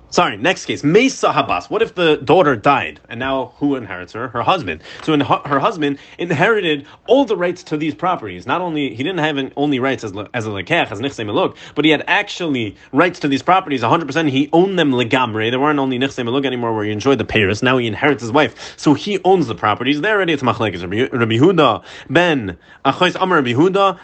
Sorry, 0.10 0.38
next 0.38 0.66
case. 0.66 0.86
Mesa 0.86 1.34
Habas. 1.34 1.70
What 1.70 1.82
if 1.82 1.94
the 1.96 2.16
daughter 2.18 2.56
died 2.56 3.02
and 3.10 3.20
now 3.20 3.54
who 3.58 3.76
inherits 3.76 4.14
her? 4.14 4.30
Her 4.30 4.42
husband. 4.42 4.82
So 5.04 5.18
her 5.18 5.60
husband 5.60 6.00
inherited 6.18 6.88
all 7.08 7.26
the 7.26 7.36
rights 7.36 7.62
to 7.64 7.78
these 7.78 7.94
properties. 7.94 8.48
Not 8.48 8.62
only, 8.62 8.96
he 8.96 9.04
didn't 9.04 9.20
have 9.20 9.52
only 9.58 9.80
rights 9.80 10.06
as, 10.06 10.14
as 10.34 10.46
a 10.46 10.50
lekech, 10.50 10.92
as 10.92 11.00
nichse 11.00 11.26
meluk, 11.26 11.58
but 11.76 11.84
he 11.84 11.92
had 11.92 12.06
actually 12.08 12.78
rights 12.94 13.20
to 13.20 13.28
these 13.28 13.44
properties 13.44 13.82
100%. 13.82 14.30
He 14.30 14.50
owned 14.54 14.80
them 14.80 14.92
legamre. 14.92 15.52
They 15.52 15.58
weren't 15.58 15.80
only 15.80 16.00
nichse 16.00 16.24
meluk 16.24 16.46
anymore 16.46 16.74
where 16.74 16.86
he 16.86 16.92
enjoyed 16.92 17.18
the 17.18 17.26
payers. 17.26 17.62
Now 17.62 17.78
he 17.78 17.86
inherits 17.86 18.22
his 18.22 18.32
wife. 18.32 18.76
So 18.78 18.94
he 18.94 19.20
owns 19.26 19.48
the 19.48 19.56
properties. 19.56 20.00
They're 20.00 20.16
already 20.16 20.34
it's 20.34 20.44
machlekes. 20.44 20.82
Rabbi 20.82 21.38
Huda 21.38 21.84
ben 22.10 22.58
Achois 22.86 23.18
Amar 23.20 23.40
Rabbi 23.40 23.52
Huda 23.54 24.00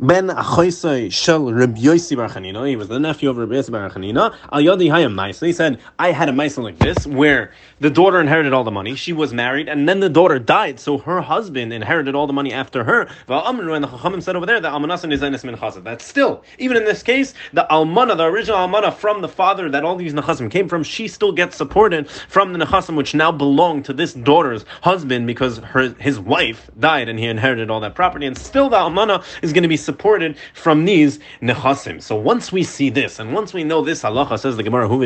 Ben 0.00 0.28
Achoisai 0.28 1.12
Shel 1.12 1.52
Rabbi 1.52 1.80
Yossi 1.80 2.16
Bar 2.16 2.28
Chanina. 2.28 2.68
He 2.68 2.76
was 2.76 2.86
the 2.86 3.00
nephew 3.00 3.30
of 3.30 3.36
Rabbi 3.36 3.54
Yossi 3.54 3.72
Bar 3.72 3.90
Chanina. 3.90 4.32
Al 4.52 4.60
Yadi 4.60 4.86
Hayam 4.86 5.12
Maisa. 5.12 5.44
He 5.44 5.52
said, 5.52 5.80
I 5.98 6.12
had 6.12 6.28
a 6.28 6.32
Maisa 6.32 6.62
like 6.62 6.78
this, 6.78 7.04
where 7.04 7.50
the 7.80 7.90
daughter 7.90 8.20
inherited 8.20 8.52
all 8.52 8.62
the 8.62 8.70
money. 8.70 8.94
She 8.94 9.12
was 9.12 9.34
married, 9.34 9.68
and 9.68 9.88
then 9.88 9.98
the 9.98 10.08
daughter 10.08 10.38
died, 10.38 10.78
so 10.78 10.98
her 10.98 11.20
husband 11.20 11.72
inherited 11.72 12.14
all 12.14 12.28
the 12.28 12.32
money 12.32 12.52
after 12.52 12.84
her. 12.84 13.08
And 13.26 13.58
the 13.58 13.88
Chachamim 13.88 14.22
said 14.22 14.36
over 14.36 14.46
there 14.46 14.60
that 14.60 14.72
Almanasan 14.72 15.12
is 15.12 15.20
Enes 15.20 15.42
Min 15.42 15.56
Chazad. 15.56 15.82
That's 15.82 16.04
still, 16.04 16.44
even 16.60 16.76
in 16.76 16.84
this 16.84 17.02
case, 17.02 17.34
the 17.52 17.66
Almana, 17.68 18.16
the 18.16 18.26
original 18.26 18.56
Almana 18.56 18.94
from 18.94 19.20
the 19.20 19.28
father 19.28 19.68
that 19.68 19.84
all 19.84 19.96
these 19.96 20.14
Nechasim 20.14 20.48
came 20.48 20.68
from, 20.68 20.84
she 20.84 21.08
still 21.08 21.32
gets 21.32 21.56
supported 21.56 22.08
from 22.08 22.52
the 22.52 22.64
Nechasim, 22.64 22.94
which 22.94 23.16
now 23.16 23.32
belong 23.32 23.82
to 23.82 23.92
this 23.92 24.14
daughter's 24.14 24.64
husband 24.82 25.26
because 25.26 25.58
her 25.58 25.92
his 25.94 26.20
wife 26.20 26.70
died 26.78 27.08
and 27.08 27.18
he 27.18 27.24
inherited 27.26 27.68
all 27.68 27.80
that 27.80 27.96
property, 27.96 28.26
and 28.26 28.38
still 28.38 28.68
the 28.68 28.76
Almana 28.76 29.24
is 29.42 29.52
going 29.52 29.64
to 29.64 29.68
be 29.68 29.87
supported 29.88 30.36
from 30.52 30.84
these 30.84 31.18
nechasim. 31.40 32.02
So 32.02 32.14
once 32.14 32.52
we 32.52 32.62
see 32.62 32.90
this, 32.90 33.18
and 33.18 33.32
once 33.32 33.54
we 33.54 33.64
know 33.64 33.80
this 33.80 34.02
halacha 34.02 34.38
says 34.38 34.58
the 34.58 34.62
Gemara, 34.62 34.86
who 34.86 34.98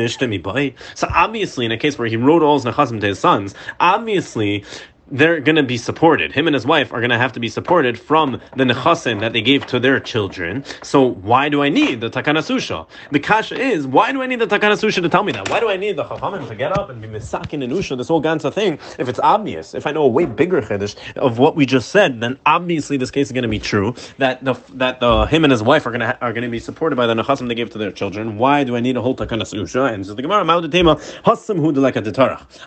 so 0.95 1.07
obviously 1.13 1.65
in 1.65 1.71
a 1.71 1.77
case 1.77 1.97
where 1.97 2.07
he 2.09 2.17
wrote 2.17 2.43
all 2.43 2.59
his 2.59 2.65
nechasim 2.65 2.99
to 2.99 3.07
his 3.07 3.19
sons, 3.19 3.55
obviously 3.79 4.65
they're 5.11 5.39
going 5.41 5.57
to 5.57 5.63
be 5.63 5.77
supported. 5.77 6.31
Him 6.31 6.47
and 6.47 6.53
his 6.53 6.65
wife 6.65 6.93
are 6.93 6.99
going 6.99 7.09
to 7.09 7.17
have 7.17 7.33
to 7.33 7.39
be 7.39 7.49
supported 7.49 7.99
from 7.99 8.41
the 8.55 8.63
nechasim 8.63 9.19
that 9.19 9.33
they 9.33 9.41
gave 9.41 9.65
to 9.67 9.79
their 9.79 9.99
children. 9.99 10.63
So 10.81 11.01
why 11.07 11.49
do 11.49 11.61
I 11.61 11.69
need 11.69 12.01
the 12.01 12.09
takana 12.09 12.39
susha? 12.39 12.87
The 13.11 13.19
kasha 13.19 13.59
is 13.59 13.85
why 13.85 14.11
do 14.11 14.21
I 14.21 14.27
need 14.27 14.39
the 14.39 14.47
takana 14.47 14.73
susha 14.73 15.01
to 15.01 15.09
tell 15.09 15.23
me 15.23 15.31
that? 15.33 15.49
Why 15.49 15.59
do 15.59 15.69
I 15.69 15.77
need 15.77 15.97
the 15.97 16.05
chachamim 16.05 16.47
to 16.47 16.55
get 16.55 16.77
up 16.77 16.89
and 16.89 17.01
be 17.01 17.07
misakin 17.07 17.63
and 17.63 17.73
usha 17.73 17.97
this 17.97 18.07
whole 18.07 18.21
ganza 18.21 18.53
thing? 18.53 18.79
If 18.97 19.09
it's 19.09 19.19
obvious, 19.19 19.73
if 19.73 19.85
I 19.85 19.91
know 19.91 20.03
a 20.03 20.07
way 20.07 20.25
bigger 20.25 20.61
chiddush 20.61 20.95
of 21.17 21.37
what 21.37 21.55
we 21.55 21.65
just 21.65 21.89
said, 21.89 22.21
then 22.21 22.39
obviously 22.45 22.97
this 22.97 23.11
case 23.11 23.27
is 23.27 23.33
going 23.33 23.43
to 23.43 23.49
be 23.49 23.59
true 23.59 23.95
that 24.19 24.43
the 24.43 24.55
that 24.73 24.99
the 24.99 25.25
him 25.25 25.43
and 25.43 25.51
his 25.51 25.61
wife 25.61 25.85
are 25.85 25.91
going 25.91 26.01
to 26.01 26.19
are 26.21 26.31
going 26.31 26.43
to 26.43 26.49
be 26.49 26.59
supported 26.59 26.95
by 26.95 27.07
the 27.07 27.13
nechasim 27.13 27.47
they 27.49 27.55
gave 27.55 27.69
to 27.71 27.77
their 27.77 27.91
children. 27.91 28.37
Why 28.37 28.63
do 28.63 28.75
I 28.75 28.79
need 28.79 28.95
a 28.95 29.01
whole 29.01 29.15
takana 29.15 29.43
susha? 29.43 29.93
And 29.93 30.05
so 30.05 30.13
the 30.13 30.21
gemara 30.21 30.45
hasam 30.45 31.57
hu 31.57 31.73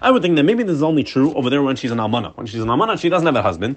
I 0.02 0.10
would 0.10 0.22
think 0.22 0.36
that 0.36 0.42
maybe 0.42 0.62
this 0.62 0.74
is 0.74 0.82
only 0.82 1.02
true 1.02 1.32
over 1.34 1.48
there 1.48 1.62
when 1.62 1.76
she's 1.76 1.90
an 1.90 1.98
almana 1.98 2.25
when 2.34 2.46
she's 2.46 2.60
an 2.60 2.68
almana, 2.68 2.98
she 2.98 3.08
doesn't 3.08 3.26
have 3.26 3.36
a 3.36 3.42
husband. 3.42 3.76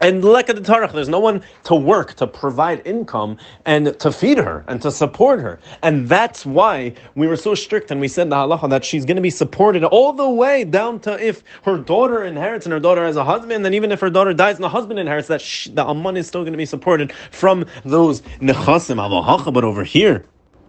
And 0.00 0.24
like 0.24 0.50
at 0.50 0.56
the 0.56 0.62
tarach, 0.62 0.92
there's 0.92 1.08
no 1.08 1.20
one 1.20 1.42
to 1.64 1.74
work 1.74 2.14
to 2.14 2.26
provide 2.26 2.84
income 2.84 3.38
and 3.64 3.98
to 4.00 4.10
feed 4.10 4.38
her 4.38 4.64
and 4.66 4.82
to 4.82 4.90
support 4.90 5.40
her, 5.40 5.60
and 5.82 6.08
that's 6.08 6.44
why 6.44 6.94
we 7.14 7.28
were 7.28 7.36
so 7.36 7.54
strict 7.54 7.90
and 7.92 8.00
we 8.00 8.08
said 8.08 8.28
the 8.28 8.36
halacha 8.36 8.68
that 8.70 8.84
she's 8.84 9.04
going 9.04 9.16
to 9.16 9.22
be 9.22 9.30
supported 9.30 9.84
all 9.84 10.12
the 10.12 10.28
way 10.28 10.64
down 10.64 10.98
to 11.00 11.24
if 11.24 11.44
her 11.62 11.78
daughter 11.78 12.24
inherits 12.24 12.66
and 12.66 12.72
her 12.72 12.80
daughter 12.80 13.04
has 13.06 13.16
a 13.16 13.24
husband, 13.24 13.64
and 13.64 13.74
even 13.74 13.92
if 13.92 14.00
her 14.00 14.10
daughter 14.10 14.34
dies 14.34 14.56
and 14.56 14.64
the 14.64 14.68
husband 14.68 14.98
inherits, 14.98 15.28
that 15.28 15.40
she, 15.40 15.70
the 15.70 15.84
alman 15.84 16.16
is 16.16 16.26
still 16.26 16.42
going 16.42 16.52
to 16.52 16.58
be 16.58 16.66
supported 16.66 17.12
from 17.30 17.64
those 17.84 18.20
nechasim 18.40 19.54
But 19.54 19.64
over 19.64 19.84
here, 19.84 20.24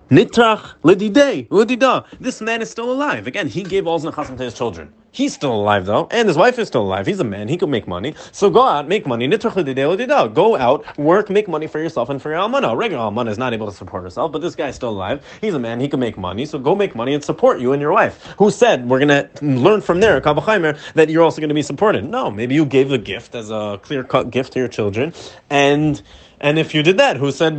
Nitrach 0.09 0.75
ledida. 0.83 2.05
This 2.19 2.39
man 2.39 2.61
is 2.61 2.69
still 2.69 2.91
alive. 2.91 3.25
Again, 3.25 3.47
he 3.47 3.63
gave 3.63 3.87
all 3.87 3.97
his 3.97 4.05
nechasim 4.09 4.37
to 4.37 4.43
his 4.43 4.53
children. 4.53 4.93
He's 5.11 5.33
still 5.33 5.55
alive 5.55 5.85
though, 5.85 6.09
and 6.11 6.27
his 6.27 6.35
wife 6.35 6.59
is 6.59 6.67
still 6.67 6.81
alive. 6.81 7.07
He's 7.07 7.21
a 7.21 7.23
man. 7.23 7.47
He 7.47 7.55
could 7.55 7.69
make 7.69 7.87
money. 7.87 8.15
So 8.33 8.49
go 8.49 8.61
out, 8.63 8.85
make 8.87 9.07
money. 9.07 9.27
Go 9.27 10.57
out, 10.57 10.97
work, 10.97 11.29
make 11.29 11.47
money 11.47 11.67
for 11.67 11.79
yourself 11.79 12.09
and 12.09 12.21
for 12.21 12.29
your 12.31 12.39
almana. 12.39 12.75
Regular 12.75 13.01
almana 13.01 13.29
is 13.29 13.37
not 13.37 13.53
able 13.53 13.65
to 13.65 13.71
support 13.71 14.03
herself, 14.03 14.33
but 14.33 14.41
this 14.41 14.55
guy's 14.55 14.75
still 14.75 14.89
alive. 14.89 15.25
He's 15.39 15.53
a 15.53 15.59
man. 15.59 15.79
He 15.79 15.87
can 15.87 16.01
make 16.01 16.17
money. 16.17 16.45
So 16.45 16.59
go 16.59 16.75
make 16.75 16.95
money 16.95 17.13
and 17.13 17.23
support 17.23 17.61
you 17.61 17.71
and 17.71 17.81
your 17.81 17.93
wife. 17.93 18.35
Who 18.37 18.51
said 18.51 18.89
we're 18.89 18.99
gonna 18.99 19.29
learn 19.41 19.79
from 19.79 20.01
there, 20.01 20.19
that 20.19 21.07
you're 21.09 21.23
also 21.23 21.39
to 21.47 21.53
be 21.53 21.61
supported? 21.61 22.03
No, 22.03 22.29
maybe 22.29 22.53
you 22.53 22.65
gave 22.65 22.89
the 22.89 22.97
gift 22.97 23.35
as 23.35 23.49
a 23.49 23.79
clear 23.81 24.03
cut 24.03 24.31
gift 24.31 24.51
to 24.53 24.59
your 24.59 24.67
children, 24.67 25.13
and 25.49 26.01
and 26.39 26.59
if 26.59 26.73
you 26.75 26.83
did 26.83 26.97
that, 26.97 27.17
who 27.17 27.31
said 27.31 27.53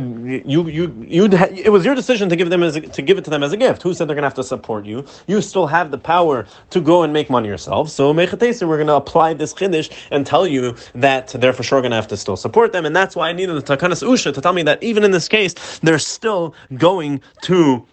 you 0.45 0.67
you 0.67 1.05
you 1.07 1.25
it 1.25 1.71
was 1.71 1.85
your 1.85 1.95
decision 1.95 2.29
to 2.29 2.35
give 2.35 2.49
them 2.49 2.63
as 2.63 2.75
a, 2.75 2.81
to 2.81 3.01
give 3.01 3.17
it 3.17 3.23
to 3.25 3.29
them 3.29 3.43
as 3.43 3.53
a 3.53 3.57
gift? 3.57 3.81
Who 3.83 3.93
said 3.93 4.07
they're 4.07 4.15
going 4.15 4.23
to 4.23 4.27
have 4.27 4.35
to 4.35 4.43
support 4.43 4.85
you? 4.85 5.05
You 5.27 5.41
still 5.41 5.67
have 5.67 5.91
the 5.91 5.97
power 5.97 6.45
to 6.69 6.81
go 6.81 7.03
and 7.03 7.11
make 7.13 7.29
money 7.29 7.47
yourself. 7.47 7.89
So 7.89 8.13
mechatesa, 8.13 8.67
we're 8.67 8.77
going 8.77 8.87
to 8.87 8.95
apply 8.95 9.33
this 9.33 9.53
chiddush 9.53 9.91
and 10.11 10.25
tell 10.25 10.47
you 10.47 10.75
that 10.95 11.29
they're 11.29 11.53
for 11.53 11.63
sure 11.63 11.81
going 11.81 11.91
to 11.91 11.95
have 11.97 12.07
to 12.09 12.17
still 12.17 12.37
support 12.37 12.71
them, 12.71 12.85
and 12.85 12.95
that's 12.95 13.15
why 13.15 13.29
I 13.29 13.33
needed 13.33 13.55
the 13.55 13.61
takanas 13.77 14.03
usha 14.03 14.33
to 14.33 14.41
tell 14.41 14.53
me 14.53 14.63
that 14.63 14.81
even 14.83 15.03
in 15.03 15.11
this 15.11 15.27
case, 15.27 15.79
they're 15.79 15.99
still 15.99 16.53
going 16.75 17.21
to 17.43 17.85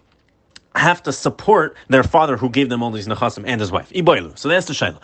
have 0.75 1.03
to 1.03 1.11
support 1.13 1.75
their 1.87 2.03
father 2.03 2.37
who 2.37 2.49
gave 2.49 2.69
them 2.69 2.83
all 2.83 2.91
these 2.91 3.07
nechasim 3.07 3.43
and 3.45 3.61
his 3.61 3.71
wife. 3.71 3.89
Iboilu. 3.91 4.37
So 4.37 4.49
that's 4.49 4.67
the 4.67 4.73
shaila. 4.73 4.99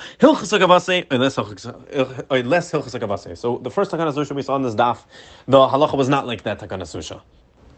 So 3.37 3.57
the 3.57 3.71
first 3.71 3.91
takana 3.91 4.13
susha 4.13 4.35
we 4.35 4.41
saw 4.41 4.55
in 4.55 4.61
this 4.63 4.75
daf, 4.75 5.05
the 5.47 5.57
halacha 5.57 5.97
was 5.97 6.09
not 6.09 6.27
like 6.27 6.43
that 6.43 6.59
takana 6.59 6.83
susha 6.83 7.21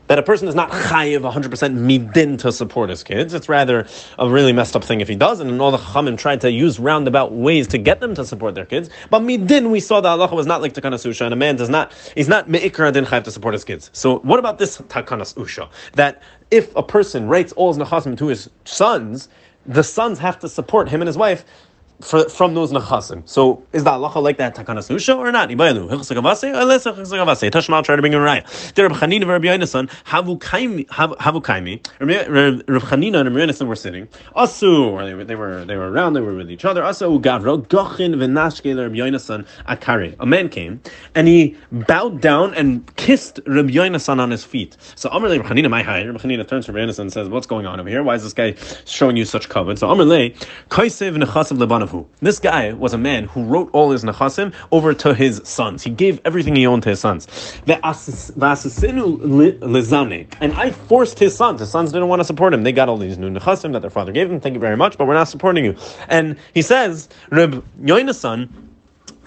that 0.08 0.20
a 0.20 0.24
person 0.24 0.48
is 0.48 0.56
not 0.56 0.70
chayiv 0.70 1.22
100% 1.22 1.50
midin 1.52 2.38
to 2.40 2.52
support 2.52 2.90
his 2.90 3.04
kids. 3.04 3.34
It's 3.34 3.48
rather 3.48 3.88
a 4.20 4.30
really 4.30 4.54
messed 4.54 4.76
up 4.76 4.84
thing 4.84 5.02
if 5.02 5.08
he 5.08 5.16
doesn't. 5.16 5.50
and 5.50 5.62
all 5.62 5.72
the 5.72 5.78
chachamim 5.78 6.18
tried 6.18 6.42
to 6.42 6.52
use 6.52 6.80
roundabout 6.80 7.32
ways 7.32 7.68
to 7.68 7.78
get 7.78 8.00
them 8.00 8.14
to 8.16 8.26
support 8.26 8.56
their 8.56 8.66
kids. 8.66 8.90
But 9.10 9.22
midin, 9.22 9.70
we 9.72 9.80
saw 9.80 10.02
that 10.02 10.10
Allah 10.10 10.34
was 10.34 10.46
not 10.46 10.62
like 10.62 10.74
takanas 10.74 11.06
usha, 11.06 11.26
and 11.26 11.34
a 11.34 11.38
man 11.38 11.56
does 11.56 11.70
not, 11.70 11.94
he's 12.16 12.28
not 12.28 12.50
me'ikra 12.50 12.92
din 12.92 13.06
chayiv 13.06 13.24
to 13.24 13.32
support 13.32 13.54
his 13.54 13.64
kids. 13.64 13.90
So 13.94 14.20
what 14.20 14.40
about 14.40 14.58
this 14.58 14.78
takanas 14.78 15.36
usha? 15.36 15.70
That 15.94 16.22
if 16.52 16.76
a 16.76 16.84
person 16.84 17.28
writes 17.28 17.54
all 17.54 17.74
his 17.74 17.82
nechasim 17.82 18.18
to 18.18 18.28
his 18.28 18.50
sons, 18.66 19.30
the 19.66 19.84
sons 19.84 20.20
have 20.20 20.40
to 20.40 20.50
support 20.50 20.90
him 20.90 21.02
and 21.02 21.08
his 21.08 21.18
wife 21.18 21.46
for, 22.04 22.28
from 22.30 22.54
those 22.54 22.72
nechasim. 22.72 23.28
So 23.28 23.64
is 23.72 23.84
the 23.84 23.92
halacha 23.92 24.22
like 24.22 24.38
that 24.38 24.56
takanas 24.56 24.90
nusha 24.90 25.18
or 25.18 25.32
not? 25.32 25.50
Ibaylu 25.50 25.90
hilchsagavase 25.90 26.54
or 26.56 26.66
less 26.66 26.84
hilchsagavase. 26.84 27.50
Tashmal 27.50 27.84
try 27.84 27.96
to 27.96 28.02
bring 28.02 28.14
a 28.14 28.18
raya. 28.18 28.74
There 28.74 28.88
Reb 28.88 28.98
Chanina 28.98 29.22
and 29.22 29.30
Rabbi 29.30 29.46
Yonasan 29.46 29.90
havu 30.06 30.38
kaimi 30.38 30.86
havu 30.88 31.42
kaimi. 31.42 31.86
Reb 32.00 32.66
Chanina 32.84 33.22
and 33.22 33.36
Rabbi 33.36 33.52
Yonasan 33.52 33.68
were 33.68 33.76
sitting. 33.76 34.08
Asu, 34.36 35.26
they 35.26 35.36
were 35.36 35.66
they 35.66 35.76
were 35.78 35.90
around. 35.90 36.14
They 36.14 36.22
were 36.22 36.36
with 36.36 36.52
each 36.52 36.66
other. 36.66 36.82
Asu 36.82 37.22
gavro 37.22 37.66
gochin 37.66 38.16
v'nashke 38.16 38.78
Rabbi 38.78 38.96
Yonasan 38.96 39.46
akari. 39.68 40.16
A 40.20 40.26
man 40.26 40.50
came 40.50 40.82
and 41.16 41.28
he 41.28 41.56
bowed 41.72 42.22
down 42.22 42.54
and 42.56 42.94
kissed 42.98 43.40
Rabbi 43.46 43.72
Yonasan 43.72 44.20
on 44.20 44.32
his 44.32 44.44
feet. 44.44 44.76
So 44.96 45.10
Amr 45.10 45.30
Reb 45.30 45.44
Chanina 45.44 45.70
my 45.70 45.84
high. 45.84 46.04
Reb 46.04 46.18
Chanina 46.18 46.48
turns 46.48 46.66
to 46.66 46.74
Rabbi 46.74 46.92
Yonasan 46.92 47.00
and 47.00 47.14
says, 47.14 47.30
"What's 47.30 47.48
going 47.48 47.66
on 47.66 47.80
over 47.80 47.90
here? 47.90 48.04
Why 48.04 48.16
is 48.16 48.24
this 48.24 48.34
guy 48.34 48.56
showing 48.86 49.16
you 49.16 49.26
such 49.26 49.48
kavod?" 49.50 49.78
So 49.80 49.88
Amr 49.90 50.04
Le 50.04 50.30
kaisev 50.70 51.16
nechasav 51.16 51.58
lebanav 51.58 51.93
this 52.22 52.40
guy 52.40 52.74
was 52.74 52.94
a 52.94 52.98
man 52.98 53.26
who 53.26 53.44
wrote 53.44 53.70
all 53.74 53.92
his 53.92 54.04
nechasim 54.04 54.54
over 54.72 54.94
to 54.94 55.14
his 55.14 55.42
sons. 55.44 55.84
He 55.84 55.90
gave 55.90 56.22
everything 56.26 56.56
he 56.56 56.68
owned 56.68 56.84
to 56.84 56.90
his 56.90 57.00
sons. 57.00 57.28
And 57.68 57.80
I 57.84 57.94
forced 60.72 61.20
his 61.20 61.36
sons. 61.36 61.60
His 61.60 61.70
sons 61.70 61.92
didn't 61.92 62.08
want 62.08 62.20
to 62.20 62.26
support 62.26 62.54
him. 62.54 62.64
They 62.64 62.72
got 62.72 62.90
all 62.90 62.98
these 62.98 63.18
new 63.18 63.30
nechasim 63.30 63.74
that 63.74 63.82
their 63.82 63.90
father 63.90 64.12
gave 64.12 64.30
them. 64.30 64.40
Thank 64.40 64.54
you 64.54 64.60
very 64.60 64.78
much, 64.78 64.98
but 64.98 65.08
we're 65.08 65.14
not 65.14 65.28
supporting 65.28 65.66
you. 65.66 65.76
And 66.08 66.38
he 66.54 66.62
says, 66.62 67.10
Reb 67.30 67.64
Yoinasan, 67.82 68.50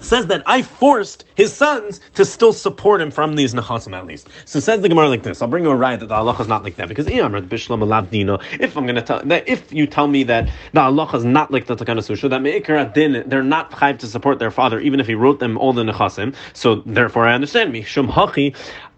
says 0.07 0.27
that 0.29 0.42
I 0.47 0.62
forced 0.62 1.25
his 1.35 1.53
sons 1.53 2.01
to 2.14 2.25
still 2.25 2.53
support 2.53 3.01
him 3.01 3.11
from 3.11 3.37
these 3.37 3.55
nechasim 3.55 3.97
at 3.97 4.07
least. 4.07 4.29
So 4.45 4.61
says 4.61 4.81
the 4.81 4.88
Gemara 4.88 5.09
like 5.09 5.23
this. 5.23 5.42
I'll 5.42 5.49
bring 5.49 5.64
you 5.64 5.71
a 5.71 5.77
riot 5.77 6.01
that 6.01 6.07
the 6.07 6.14
halacha 6.14 6.40
is 6.40 6.49
not 6.49 6.64
like 6.64 6.77
that 6.77 6.88
because 6.88 7.07
if 7.09 8.77
I'm 8.77 8.87
going 8.87 8.95
to 8.95 9.03
tell 9.03 9.23
that 9.25 9.49
if 9.49 9.73
you 9.73 9.87
tell 9.87 10.09
me 10.09 10.23
that 10.25 10.49
the 10.73 10.81
halacha 10.81 11.14
is 11.14 11.25
not 11.25 11.51
like 11.51 11.66
the 11.66 11.77
takana 11.77 11.99
susha 11.99 12.31
that 12.31 12.40
meikar 12.40 12.92
din 12.95 13.25
they're 13.27 13.42
not 13.42 13.71
chayv 13.73 13.99
to 13.99 14.07
support 14.07 14.38
their 14.38 14.51
father 14.51 14.81
even 14.81 15.01
if 15.01 15.07
he 15.07 15.14
wrote 15.14 15.40
them 15.40 15.59
all 15.59 15.73
the 15.73 15.83
nechasim. 15.83 16.35
So 16.53 16.77
therefore 16.87 17.27
I 17.27 17.35
understand 17.35 17.73
me 17.73 17.83
shum 17.83 18.09
hachi 18.09 18.55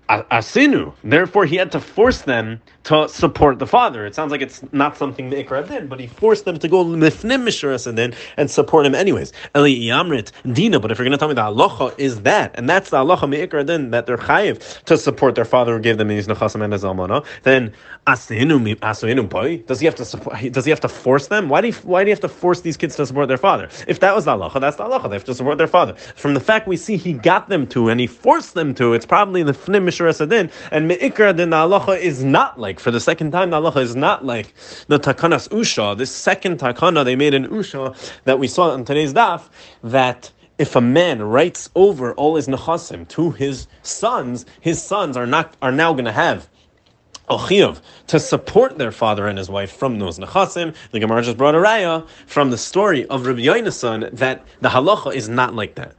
asinu. 0.09 0.93
Therefore, 1.05 1.45
he 1.45 1.57
had 1.57 1.73
to 1.73 1.81
force 1.81 2.23
them 2.23 2.61
to 2.85 3.09
support 3.09 3.59
the 3.59 3.67
father. 3.67 4.07
It 4.07 4.15
sounds 4.15 4.31
like 4.31 4.41
it's 4.41 4.63
not 4.73 4.97
something 4.97 5.31
the 5.31 5.43
Ikra 5.45 5.69
did, 5.69 5.89
but 5.89 6.01
he 6.01 6.07
forced 6.07 6.45
them 6.45 6.59
to 6.59 6.69
go 6.69 6.85
mifnim 6.85 7.43
mishuras 7.43 8.15
and 8.37 8.51
support 8.51 8.87
him 8.87 8.95
anyways. 8.95 9.33
Eli 9.57 9.71
yamrit 9.71 10.33
dina. 10.53 10.81
But 10.81 10.91
if 10.91 10.99
you're 10.99 11.05
going 11.05 11.13
to 11.13 11.19
tell 11.19 11.29
me 11.29 11.35
the 11.35 11.43
halacha 11.43 11.99
is 11.99 12.23
that, 12.23 12.53
and 12.55 12.69
that's 12.69 12.91
the 12.91 12.99
halacha 12.99 13.29
meikra 13.29 13.67
din 13.67 13.91
that 13.91 14.07
they're 14.07 14.17
chayiv 14.17 14.85
to 14.85 14.97
support 14.97 15.35
their 15.35 15.45
father 15.45 15.77
who 15.77 15.81
gave 15.81 15.99
them 15.99 16.09
these 16.09 16.27
nechasim 16.27 16.63
and 16.65 16.73
almana, 16.73 17.27
then 17.43 17.73
asinu 18.07 18.77
asinu 18.77 19.29
boy. 19.29 19.59
Does 19.67 19.81
he 19.81 19.87
have 19.87 19.97
to 19.97 20.05
support? 20.05 20.53
Does 20.53 20.65
he 20.65 20.71
have 20.71 20.81
to 20.81 20.89
force 20.89 21.29
them? 21.29 21.49
Why 21.49 21.61
do 21.61 21.69
you, 21.69 21.75
why 21.75 22.05
do 22.05 22.09
you 22.09 22.13
have 22.13 22.21
to 22.21 22.29
force 22.29 22.63
these 22.63 22.77
kids 22.77 22.97
to 22.97 23.07
support 23.07 23.29
their 23.29 23.37
father? 23.37 23.69
If 23.87 24.01
that 24.01 24.15
was 24.15 24.25
the 24.25 24.33
halacha, 24.33 24.61
that's 24.61 24.77
the 24.77 24.85
halacha. 24.85 25.11
They 25.11 25.17
have 25.17 25.25
to 25.25 25.35
support 25.35 25.59
their 25.59 25.67
father. 25.67 25.95
From 25.95 26.35
the 26.35 26.41
fact 26.41 26.67
we 26.67 26.77
see 26.77 26.97
he 26.97 27.13
got 27.13 27.49
them 27.49 27.67
to 27.69 27.89
and 27.89 28.01
he 28.01 28.07
forced 28.07 28.55
them 28.55 28.75
to, 28.77 28.95
it's 28.95 29.07
probably 29.07 29.43
the 29.43 29.53
fnim 29.53 29.89
Adin, 29.89 30.51
and 30.71 30.89
Me'ikra 30.89 31.37
din 31.37 31.51
the 31.51 31.57
halacha 31.57 31.99
is 31.99 32.25
not 32.25 32.59
like, 32.59 32.78
for 32.79 32.91
the 32.91 33.01
second 33.01 33.33
time, 33.33 33.51
the 33.51 33.61
halacha 33.61 33.83
is 33.83 33.97
not 33.97 34.25
like 34.25 34.55
the 34.87 34.99
Takanas 34.99 35.49
Usha, 35.49 35.97
this 35.97 36.11
second 36.11 36.59
Takana 36.59 37.05
they 37.05 37.17
made 37.17 37.35
in 37.35 37.47
Usha 37.47 37.97
that 38.25 38.39
we 38.39 38.49
saw 38.49 38.75
in 38.75 38.85
today's 38.85 39.13
daf, 39.13 39.49
that 39.83 40.31
if 40.59 40.75
a 40.75 40.81
man 40.81 41.23
writes 41.23 41.71
over 41.75 42.13
all 42.15 42.37
his 42.37 42.49
nechasim 42.49 43.07
to 43.09 43.31
his 43.31 43.69
sons, 43.83 44.45
his 44.61 44.83
sons 44.83 45.17
are 45.17 45.27
not 45.27 45.57
are 45.63 45.73
now 45.73 45.93
going 45.93 46.05
to 46.05 46.13
have 46.13 46.49
Ochiyav 47.31 47.81
to 48.09 48.19
support 48.19 48.79
their 48.79 48.91
father 48.91 49.27
and 49.27 49.39
his 49.39 49.49
wife 49.49 49.71
from 49.71 49.99
those 49.99 50.19
nechasim. 50.19 50.75
The 50.91 50.99
Gemara 50.99 51.23
just 51.23 51.37
brought 51.37 51.55
a 51.55 51.59
raya 51.59 52.09
from 52.27 52.51
the 52.51 52.59
story 52.59 53.07
of 53.07 53.27
Rabbi 53.27 53.41
Yonasan 53.41 54.11
that 54.17 54.45
the 54.61 54.71
halacha 54.71 55.15
is 55.15 55.29
not 55.29 55.55
like 55.55 55.75
that. 55.77 55.95